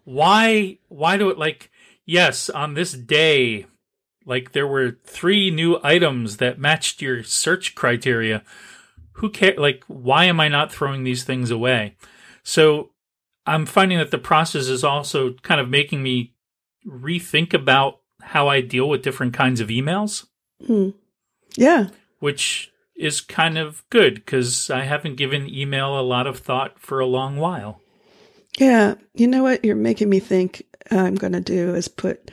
why, 0.04 0.80
why 0.88 1.18
do 1.18 1.30
it 1.30 1.38
like, 1.38 1.70
yes, 2.06 2.50
on 2.50 2.74
this 2.74 2.94
day, 2.94 3.68
like 4.26 4.52
there 4.52 4.68
were 4.68 4.98
three 5.04 5.50
new 5.50 5.80
items 5.84 6.38
that 6.38 6.60
matched 6.60 7.02
your 7.02 7.24
search 7.24 7.76
criteria. 7.76 8.44
Who 9.14 9.30
care? 9.30 9.56
Like, 9.58 9.84
why 9.88 10.26
am 10.26 10.40
I 10.40 10.48
not 10.48 10.72
throwing 10.72 11.04
these 11.04 11.24
things 11.24 11.52
away? 11.52 11.96
So 12.44 12.92
I'm 13.46 13.66
finding 13.66 13.98
that 13.98 14.12
the 14.12 14.18
process 14.18 14.68
is 14.68 14.84
also 14.84 15.34
kind 15.42 15.60
of 15.60 15.70
making 15.70 16.04
me 16.04 16.34
rethink 16.88 17.54
about 17.54 18.00
how 18.22 18.48
I 18.48 18.62
deal 18.62 18.88
with 18.88 19.04
different 19.04 19.34
kinds 19.34 19.60
of 19.60 19.70
emails, 19.70 20.28
hmm. 20.66 20.90
Yeah. 21.58 21.88
which 22.20 22.72
is 22.96 23.20
kind 23.20 23.58
of 23.58 23.84
good 23.90 24.16
because 24.16 24.70
I 24.70 24.82
haven't 24.82 25.16
given 25.16 25.50
email 25.50 26.00
a 26.00 26.02
lot 26.02 26.28
of 26.28 26.40
thought 26.40 26.80
for 26.80 27.00
a 27.00 27.08
long 27.08 27.38
while. 27.38 27.82
Yeah. 28.58 28.96
You 29.16 29.28
know 29.28 29.44
what 29.44 29.66
you're 29.66 29.76
making 29.76 30.10
me 30.10 30.20
think 30.20 30.64
I'm 30.92 31.16
going 31.16 31.34
to 31.34 31.42
do 31.42 31.74
is 31.74 31.88
put 31.88 32.32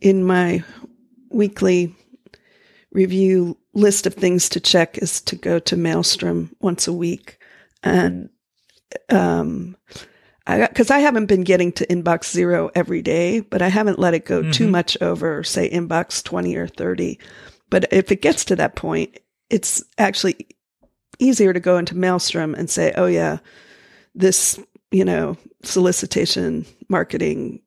in 0.00 0.24
my 0.24 0.64
weekly 1.34 1.94
review 2.92 3.56
list 3.74 4.06
of 4.06 4.14
things 4.14 4.48
to 4.50 4.60
check 4.60 4.98
is 4.98 5.20
to 5.22 5.36
go 5.36 5.58
to 5.58 5.76
Mailstrom 5.76 6.54
once 6.60 6.86
a 6.86 6.92
week. 6.92 7.38
And, 7.82 8.28
um, 9.08 9.76
I, 10.46 10.66
cause 10.66 10.90
I 10.90 10.98
haven't 10.98 11.26
been 11.26 11.44
getting 11.44 11.72
to 11.72 11.86
inbox 11.86 12.32
zero 12.32 12.70
every 12.74 13.00
day, 13.00 13.40
but 13.40 13.62
I 13.62 13.68
haven't 13.68 13.98
let 13.98 14.14
it 14.14 14.24
go 14.24 14.42
mm-hmm. 14.42 14.50
too 14.50 14.68
much 14.68 14.96
over, 15.00 15.42
say, 15.44 15.70
inbox 15.70 16.22
20 16.22 16.56
or 16.56 16.66
30. 16.66 17.18
But 17.70 17.92
if 17.92 18.12
it 18.12 18.22
gets 18.22 18.44
to 18.46 18.56
that 18.56 18.76
point, 18.76 19.18
it's 19.48 19.82
actually 19.98 20.36
easier 21.18 21.52
to 21.52 21.60
go 21.60 21.78
into 21.78 21.96
Mailstrom 21.96 22.54
and 22.54 22.68
say, 22.68 22.92
oh, 22.96 23.06
yeah, 23.06 23.38
this, 24.14 24.58
you 24.90 25.04
know, 25.04 25.36
solicitation 25.62 26.66
marketing 26.88 27.62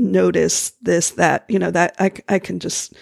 notice, 0.00 0.70
this, 0.82 1.10
that, 1.12 1.44
you 1.48 1.58
know, 1.58 1.70
that 1.70 1.94
I, 1.98 2.12
I 2.28 2.38
can 2.38 2.58
just 2.58 2.94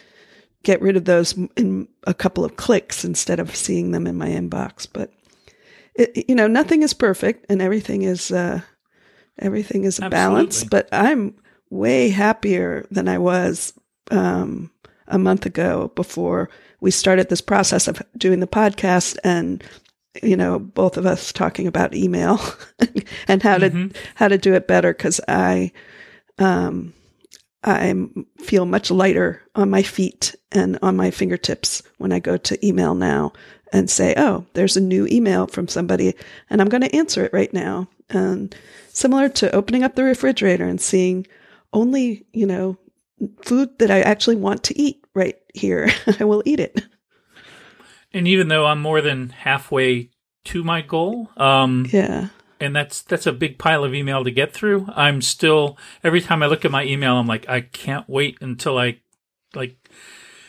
get 0.63 0.83
rid 0.83 0.97
of 0.97 1.05
those 1.05 1.33
in 1.57 1.89
a 2.07 2.15
couple 2.15 2.45
of 2.45 2.57
clicks 2.57 3.05
instead 3.05 3.41
of 3.41 3.55
seeing 3.55 3.93
them 3.93 4.07
in 4.07 4.17
my 4.17 4.29
inbox. 4.29 4.87
But, 4.93 5.13
it, 5.95 6.29
you 6.29 6.35
know, 6.35 6.47
nothing 6.47 6.83
is 6.83 6.95
perfect 6.95 7.47
and 7.49 7.63
everything 7.63 8.03
is, 8.03 8.31
uh, 8.31 8.61
everything 9.39 9.85
is 9.85 9.99
a 9.99 10.05
Absolutely. 10.05 10.17
balance, 10.17 10.65
but 10.65 10.89
I'm 10.93 11.35
way 11.71 12.09
happier 12.09 12.87
than 12.91 13.09
I 13.09 13.19
was, 13.19 13.73
um, 14.11 14.71
a 15.09 15.19
month 15.19 15.47
ago 15.47 15.91
before 15.95 16.51
we 16.81 16.91
started 16.91 17.29
this 17.29 17.41
process 17.41 17.89
of 17.89 18.03
doing 18.17 18.41
the 18.41 18.47
podcast 18.47 19.17
and 19.25 19.65
you 20.23 20.37
know 20.37 20.59
both 20.59 20.97
of 20.97 21.07
us 21.07 21.33
talking 21.33 21.67
about 21.67 21.95
email 21.95 22.41
and 23.29 23.43
how 23.43 23.59
to 23.59 23.71
mm-hmm. 23.71 23.97
how 24.15 24.29
to 24.29 24.39
do 24.39 24.55
it 24.55 24.69
better 24.69 24.93
because 24.93 25.21
i 25.29 25.73
um 26.39 26.93
i 27.65 27.95
feel 28.39 28.65
much 28.65 28.91
lighter 28.91 29.43
on 29.55 29.71
my 29.71 29.83
feet 29.83 30.35
and 30.53 30.79
on 30.83 30.97
my 30.97 31.11
fingertips 31.11 31.83
when 31.99 32.13
i 32.13 32.19
go 32.19 32.37
to 32.37 32.67
email 32.67 32.95
now 32.95 33.33
and 33.73 33.91
say 33.91 34.15
oh 34.17 34.47
there's 34.55 34.77
a 34.77 34.81
new 34.81 35.07
email 35.09 35.47
from 35.47 35.69
somebody 35.69 36.15
and 36.51 36.61
i'm 36.61 36.69
going 36.69 36.83
to 36.83 36.97
answer 36.97 37.25
it 37.25 37.33
right 37.33 37.53
now 37.53 37.89
and 38.11 38.55
similar 38.89 39.29
to 39.29 39.55
opening 39.55 39.83
up 39.83 39.95
the 39.95 40.05
refrigerator 40.05 40.67
and 40.67 40.81
seeing 40.81 41.27
only 41.73 42.25
you 42.33 42.47
know 42.47 42.79
food 43.43 43.79
that 43.79 43.91
I 43.91 44.01
actually 44.01 44.37
want 44.37 44.65
to 44.65 44.79
eat 44.79 45.05
right 45.15 45.37
here. 45.55 45.89
I 46.21 46.25
will 46.25 46.43
eat 46.45 46.61
it. 46.61 46.83
And 48.13 48.27
even 48.27 48.49
though 48.49 48.67
I'm 48.67 48.81
more 48.81 49.01
than 49.01 49.29
halfway 49.31 50.11
to 50.47 50.65
my 50.65 50.81
goal, 50.81 51.29
um, 51.37 51.87
yeah, 51.91 52.29
and 52.61 52.75
that's 52.75 53.03
that's 53.03 53.27
a 53.27 53.33
big 53.33 53.59
pile 53.59 53.85
of 53.85 53.95
email 53.95 54.25
to 54.25 54.31
get 54.31 54.53
through. 54.53 54.87
I'm 54.95 55.23
still 55.23 55.79
every 56.03 56.21
time 56.21 56.43
I 56.43 56.47
look 56.47 56.65
at 56.65 56.71
my 56.71 56.85
email, 56.85 57.17
I'm 57.17 57.27
like, 57.27 57.49
I 57.49 57.61
can't 57.61 58.09
wait 58.09 58.39
until 58.41 58.79
I 58.79 59.01
like 59.55 59.77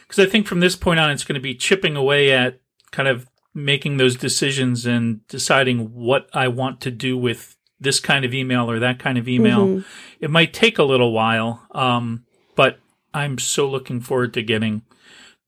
because 0.02 0.26
I 0.26 0.30
think 0.30 0.48
from 0.48 0.60
this 0.60 0.76
point 0.76 1.00
on, 1.00 1.12
it's 1.12 1.24
going 1.24 1.36
to 1.36 1.42
be 1.42 1.56
chipping 1.56 1.96
away 1.96 2.32
at 2.32 2.60
kind 2.92 3.08
of 3.08 3.28
making 3.54 3.98
those 3.98 4.16
decisions 4.16 4.86
and 4.86 5.26
deciding 5.28 5.94
what 5.94 6.30
I 6.34 6.48
want 6.48 6.82
to 6.82 6.92
do 6.92 7.18
with 7.18 7.56
this 7.80 8.00
kind 8.00 8.26
of 8.26 8.34
email 8.34 8.70
or 8.70 8.80
that 8.80 9.00
kind 9.00 9.18
of 9.18 9.28
email. 9.28 9.68
Mm-hmm. 9.68 9.88
It 10.20 10.30
might 10.30 10.54
take 10.54 10.78
a 10.78 10.84
little 10.84 11.14
while. 11.14 11.66
Um, 11.72 12.26
but 12.56 12.80
I'm 13.14 13.38
so 13.38 13.70
looking 13.70 14.02
forward 14.02 14.34
to 14.34 14.42
getting 14.42 14.84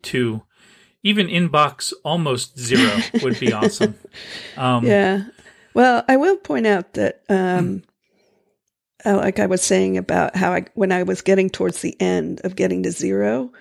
to 0.04 0.44
even 1.04 1.28
inbox 1.28 1.94
almost 2.04 2.58
zero 2.58 3.02
would 3.22 3.40
be 3.40 3.52
awesome. 3.54 3.96
Um, 4.56 4.86
yeah. 4.86 5.24
Well, 5.74 6.04
I 6.08 6.18
will 6.18 6.38
point 6.38 6.68
out 6.68 6.94
that, 6.94 7.22
um, 7.30 7.84
uh, 9.06 9.18
like 9.18 9.40
I 9.40 9.46
was 9.46 9.62
saying 9.62 9.98
about 9.98 10.36
how 10.36 10.54
I, 10.54 10.66
when 10.74 10.92
I 10.92 11.04
was 11.04 11.22
getting 11.22 11.50
towards 11.50 11.82
the 11.82 12.00
end 12.02 12.42
of 12.44 12.56
getting 12.56 12.84
to 12.84 12.92
zero, 12.92 13.52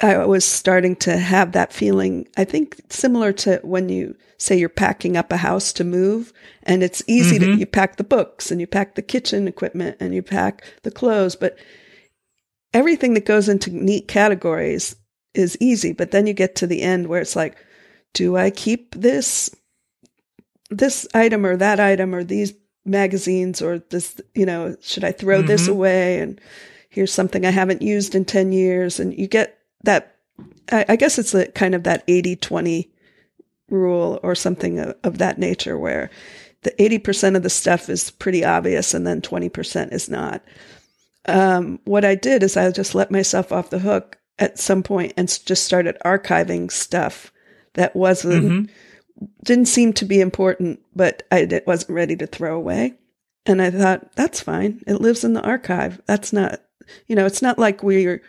I 0.00 0.24
was 0.26 0.44
starting 0.44 0.94
to 0.96 1.16
have 1.16 1.52
that 1.52 1.72
feeling. 1.72 2.28
I 2.36 2.44
think 2.44 2.76
similar 2.88 3.32
to 3.32 3.60
when 3.64 3.88
you 3.88 4.16
say 4.38 4.56
you're 4.56 4.68
packing 4.68 5.16
up 5.16 5.32
a 5.32 5.36
house 5.36 5.72
to 5.74 5.84
move, 5.84 6.32
and 6.62 6.84
it's 6.84 7.02
easy 7.08 7.38
mm-hmm. 7.38 7.52
to 7.52 7.58
you 7.58 7.66
pack 7.66 7.96
the 7.96 8.04
books 8.04 8.52
and 8.52 8.60
you 8.60 8.66
pack 8.68 8.94
the 8.94 9.02
kitchen 9.02 9.48
equipment 9.48 9.96
and 9.98 10.14
you 10.14 10.22
pack 10.22 10.62
the 10.84 10.92
clothes, 10.92 11.34
but 11.34 11.58
everything 12.72 13.14
that 13.14 13.24
goes 13.24 13.48
into 13.48 13.70
neat 13.70 14.06
categories 14.06 14.94
is 15.34 15.58
easy, 15.60 15.92
but 15.92 16.12
then 16.12 16.26
you 16.26 16.32
get 16.32 16.54
to 16.56 16.66
the 16.66 16.82
end 16.82 17.08
where 17.08 17.20
it's 17.20 17.36
like, 17.36 17.56
do 18.14 18.36
I 18.36 18.50
keep 18.50 18.94
this 18.94 19.50
this 20.70 21.06
item 21.14 21.46
or 21.46 21.56
that 21.56 21.80
item 21.80 22.14
or 22.14 22.24
these 22.24 22.52
magazines 22.84 23.60
or 23.60 23.78
this, 23.90 24.20
you 24.34 24.46
know, 24.46 24.76
should 24.80 25.04
I 25.04 25.12
throw 25.12 25.38
mm-hmm. 25.38 25.48
this 25.48 25.68
away? 25.68 26.20
And 26.20 26.40
here's 26.90 27.12
something 27.12 27.44
I 27.44 27.50
haven't 27.50 27.82
used 27.82 28.14
in 28.14 28.24
10 28.24 28.52
years. 28.52 29.00
And 29.00 29.16
you 29.16 29.26
get 29.26 29.58
that, 29.84 30.16
I, 30.70 30.84
I 30.90 30.96
guess 30.96 31.18
it's 31.18 31.34
a 31.34 31.46
kind 31.52 31.74
of 31.74 31.84
that 31.84 32.04
80 32.08 32.36
20 32.36 32.90
rule 33.70 34.18
or 34.22 34.34
something 34.34 34.78
of, 34.78 34.96
of 35.04 35.18
that 35.18 35.38
nature 35.38 35.78
where 35.78 36.10
the 36.62 36.70
80% 36.72 37.36
of 37.36 37.42
the 37.42 37.50
stuff 37.50 37.88
is 37.88 38.10
pretty 38.10 38.44
obvious 38.44 38.94
and 38.94 39.06
then 39.06 39.20
20% 39.20 39.92
is 39.92 40.08
not 40.08 40.42
um, 41.28 41.78
what 41.84 42.04
I 42.04 42.14
did 42.14 42.42
is 42.42 42.56
I 42.56 42.70
just 42.70 42.94
let 42.94 43.10
myself 43.10 43.52
off 43.52 43.70
the 43.70 43.78
hook 43.78 44.18
at 44.38 44.58
some 44.58 44.82
point 44.82 45.12
and 45.16 45.28
just 45.44 45.64
started 45.64 45.96
archiving 46.04 46.72
stuff 46.72 47.30
that 47.74 47.94
wasn't 47.94 48.44
mm-hmm. 48.44 48.72
Didn't 49.44 49.66
seem 49.66 49.92
to 49.94 50.04
be 50.04 50.20
important, 50.20 50.80
but 50.94 51.22
I 51.30 51.62
wasn't 51.66 51.90
ready 51.90 52.16
to 52.16 52.26
throw 52.26 52.56
away. 52.56 52.94
And 53.46 53.62
I 53.62 53.70
thought 53.70 54.14
that's 54.14 54.40
fine. 54.40 54.82
It 54.86 55.00
lives 55.00 55.24
in 55.24 55.32
the 55.32 55.42
archive. 55.42 56.00
That's 56.06 56.32
not, 56.32 56.60
you 57.06 57.16
know, 57.16 57.26
it's 57.26 57.42
not 57.42 57.58
like 57.58 57.82
we 57.82 58.20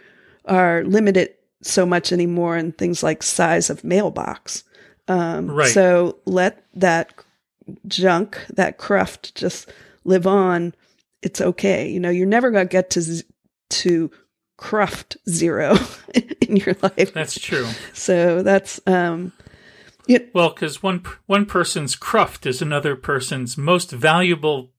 are 0.45 0.84
limited 0.86 1.34
so 1.62 1.86
much 1.86 2.12
anymore 2.12 2.56
in 2.58 2.71
things 2.71 3.04
like 3.04 3.21
size 3.21 3.69
of 3.69 3.84
mailbox. 3.84 4.63
Um, 5.08 5.52
right. 5.52 5.67
So 5.67 6.17
let 6.25 6.63
that 6.75 7.13
junk, 7.88 8.39
that 8.52 8.78
cruft, 8.78 9.36
just 9.36 9.69
live 10.06 10.25
on 10.25 10.73
it's 11.21 11.41
okay. 11.41 11.89
You 11.89 11.99
know, 11.99 12.10
you're 12.10 12.25
never 12.25 12.52
going 12.52 12.67
to 12.67 12.71
get 12.71 12.89
to 12.91 13.23
to 13.69 14.12
cruft 14.58 15.17
zero 15.30 15.78
in 16.13 16.58
your 16.58 16.75
life. 16.82 17.13
That's 17.13 17.39
true. 17.39 17.67
So 17.93 18.43
that's 18.43 18.80
um 18.88 19.34
it, 20.10 20.34
well, 20.34 20.50
because 20.50 20.82
one 20.82 21.04
one 21.28 21.45
person's 21.45 21.95
cruft 21.95 22.45
is 22.45 22.62
another 22.62 22.95
person's 22.95 23.58
most 23.58 23.91
valuable 23.91 24.72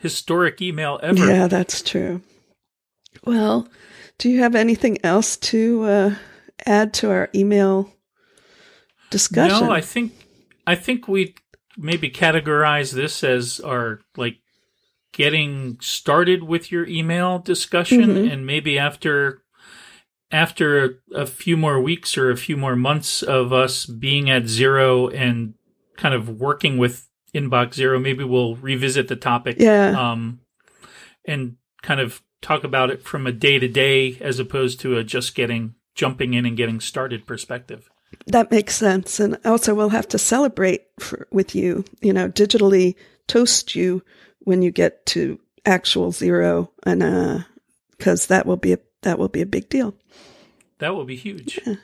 historic 0.00 0.62
email 0.62 1.00
ever. 1.02 1.26
Yeah, 1.26 1.48
that's 1.48 1.82
true. 1.82 2.22
Well, 3.24 3.68
do 4.18 4.30
you 4.30 4.40
have 4.40 4.54
anything 4.54 4.98
else 5.04 5.36
to 5.38 5.82
uh, 5.82 6.14
add 6.64 6.94
to 6.94 7.10
our 7.10 7.28
email 7.34 7.92
discussion? 9.10 9.66
No, 9.66 9.72
I 9.72 9.80
think 9.80 10.12
I 10.66 10.76
think 10.76 11.08
we 11.08 11.34
maybe 11.76 12.08
categorize 12.08 12.92
this 12.92 13.24
as 13.24 13.58
our 13.60 14.00
like 14.16 14.36
getting 15.12 15.78
started 15.80 16.44
with 16.44 16.70
your 16.70 16.86
email 16.86 17.40
discussion 17.40 18.02
mm-hmm. 18.02 18.30
and 18.30 18.46
maybe 18.46 18.78
after 18.78 19.42
after 20.30 21.00
a 21.14 21.26
few 21.26 21.56
more 21.56 21.80
weeks 21.80 22.18
or 22.18 22.30
a 22.30 22.36
few 22.36 22.56
more 22.56 22.76
months 22.76 23.22
of 23.22 23.52
us 23.52 23.86
being 23.86 24.28
at 24.28 24.48
zero 24.48 25.08
and 25.08 25.54
kind 25.96 26.14
of 26.14 26.40
working 26.40 26.78
with 26.78 27.08
inbox 27.34 27.74
zero 27.74 27.98
maybe 27.98 28.24
we'll 28.24 28.56
revisit 28.56 29.08
the 29.08 29.16
topic 29.16 29.56
yeah. 29.58 29.90
um 29.90 30.40
and 31.24 31.56
kind 31.82 32.00
of 32.00 32.22
talk 32.40 32.64
about 32.64 32.90
it 32.90 33.02
from 33.02 33.26
a 33.26 33.32
day 33.32 33.58
to 33.58 33.68
day 33.68 34.16
as 34.20 34.38
opposed 34.38 34.80
to 34.80 34.96
a 34.96 35.04
just 35.04 35.34
getting 35.34 35.74
jumping 35.94 36.34
in 36.34 36.46
and 36.46 36.56
getting 36.56 36.80
started 36.80 37.26
perspective 37.26 37.90
that 38.26 38.50
makes 38.50 38.74
sense 38.74 39.20
and 39.20 39.38
also 39.44 39.74
we'll 39.74 39.90
have 39.90 40.08
to 40.08 40.18
celebrate 40.18 40.82
for, 40.98 41.26
with 41.30 41.54
you 41.54 41.84
you 42.00 42.12
know 42.12 42.28
digitally 42.28 42.94
toast 43.26 43.74
you 43.74 44.02
when 44.40 44.62
you 44.62 44.70
get 44.70 45.04
to 45.06 45.38
actual 45.64 46.12
zero 46.12 46.70
and 46.84 47.02
uh 47.02 47.38
because 47.98 48.26
that 48.26 48.46
will 48.46 48.56
be 48.56 48.72
a 48.72 48.78
that 49.02 49.18
will 49.18 49.28
be 49.28 49.42
a 49.42 49.46
big 49.46 49.68
deal 49.68 49.94
that 50.78 50.94
will 50.94 51.04
be 51.04 51.16
huge 51.16 51.60
yeah. 51.66 51.74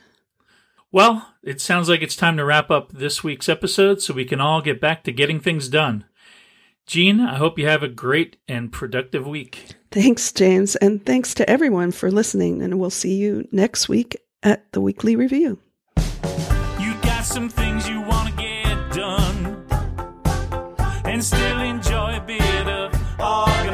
well 0.91 1.33
it 1.43 1.61
sounds 1.61 1.89
like 1.89 2.01
it's 2.01 2.15
time 2.15 2.37
to 2.37 2.45
wrap 2.45 2.69
up 2.69 2.91
this 2.91 3.23
week's 3.23 3.49
episode 3.49 4.01
so 4.01 4.13
we 4.13 4.25
can 4.25 4.41
all 4.41 4.61
get 4.61 4.81
back 4.81 5.03
to 5.03 5.11
getting 5.11 5.39
things 5.39 5.67
done 5.69 6.05
Jean, 6.85 7.21
I 7.21 7.37
hope 7.37 7.57
you 7.57 7.65
have 7.65 7.81
a 7.81 7.87
great 7.87 8.35
and 8.45 8.69
productive 8.69 9.25
week. 9.25 9.67
Thanks, 9.89 10.33
James, 10.33 10.75
and 10.75 11.05
thanks 11.05 11.33
to 11.35 11.49
everyone 11.49 11.93
for 11.93 12.11
listening. 12.11 12.61
And 12.61 12.77
we'll 12.77 12.89
see 12.89 13.15
you 13.15 13.47
next 13.53 13.87
week 13.87 14.17
at 14.43 14.69
the 14.73 14.81
weekly 14.81 15.15
review. 15.15 15.59
You 16.81 16.93
got 17.01 17.23
some 17.23 17.47
things 17.47 17.87
you 17.87 18.01
want 18.01 18.31
to 18.31 18.35
get 18.35 18.93
done 18.93 19.65
and 21.05 21.23
still 21.23 21.59
enjoy 21.59 22.13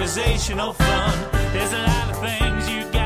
organizational 0.09 0.73
fun. 0.73 1.29
There's 1.53 1.71
a 1.71 1.83
lot 1.83 2.09
of 2.09 2.19
things 2.19 2.69
you 2.69 2.98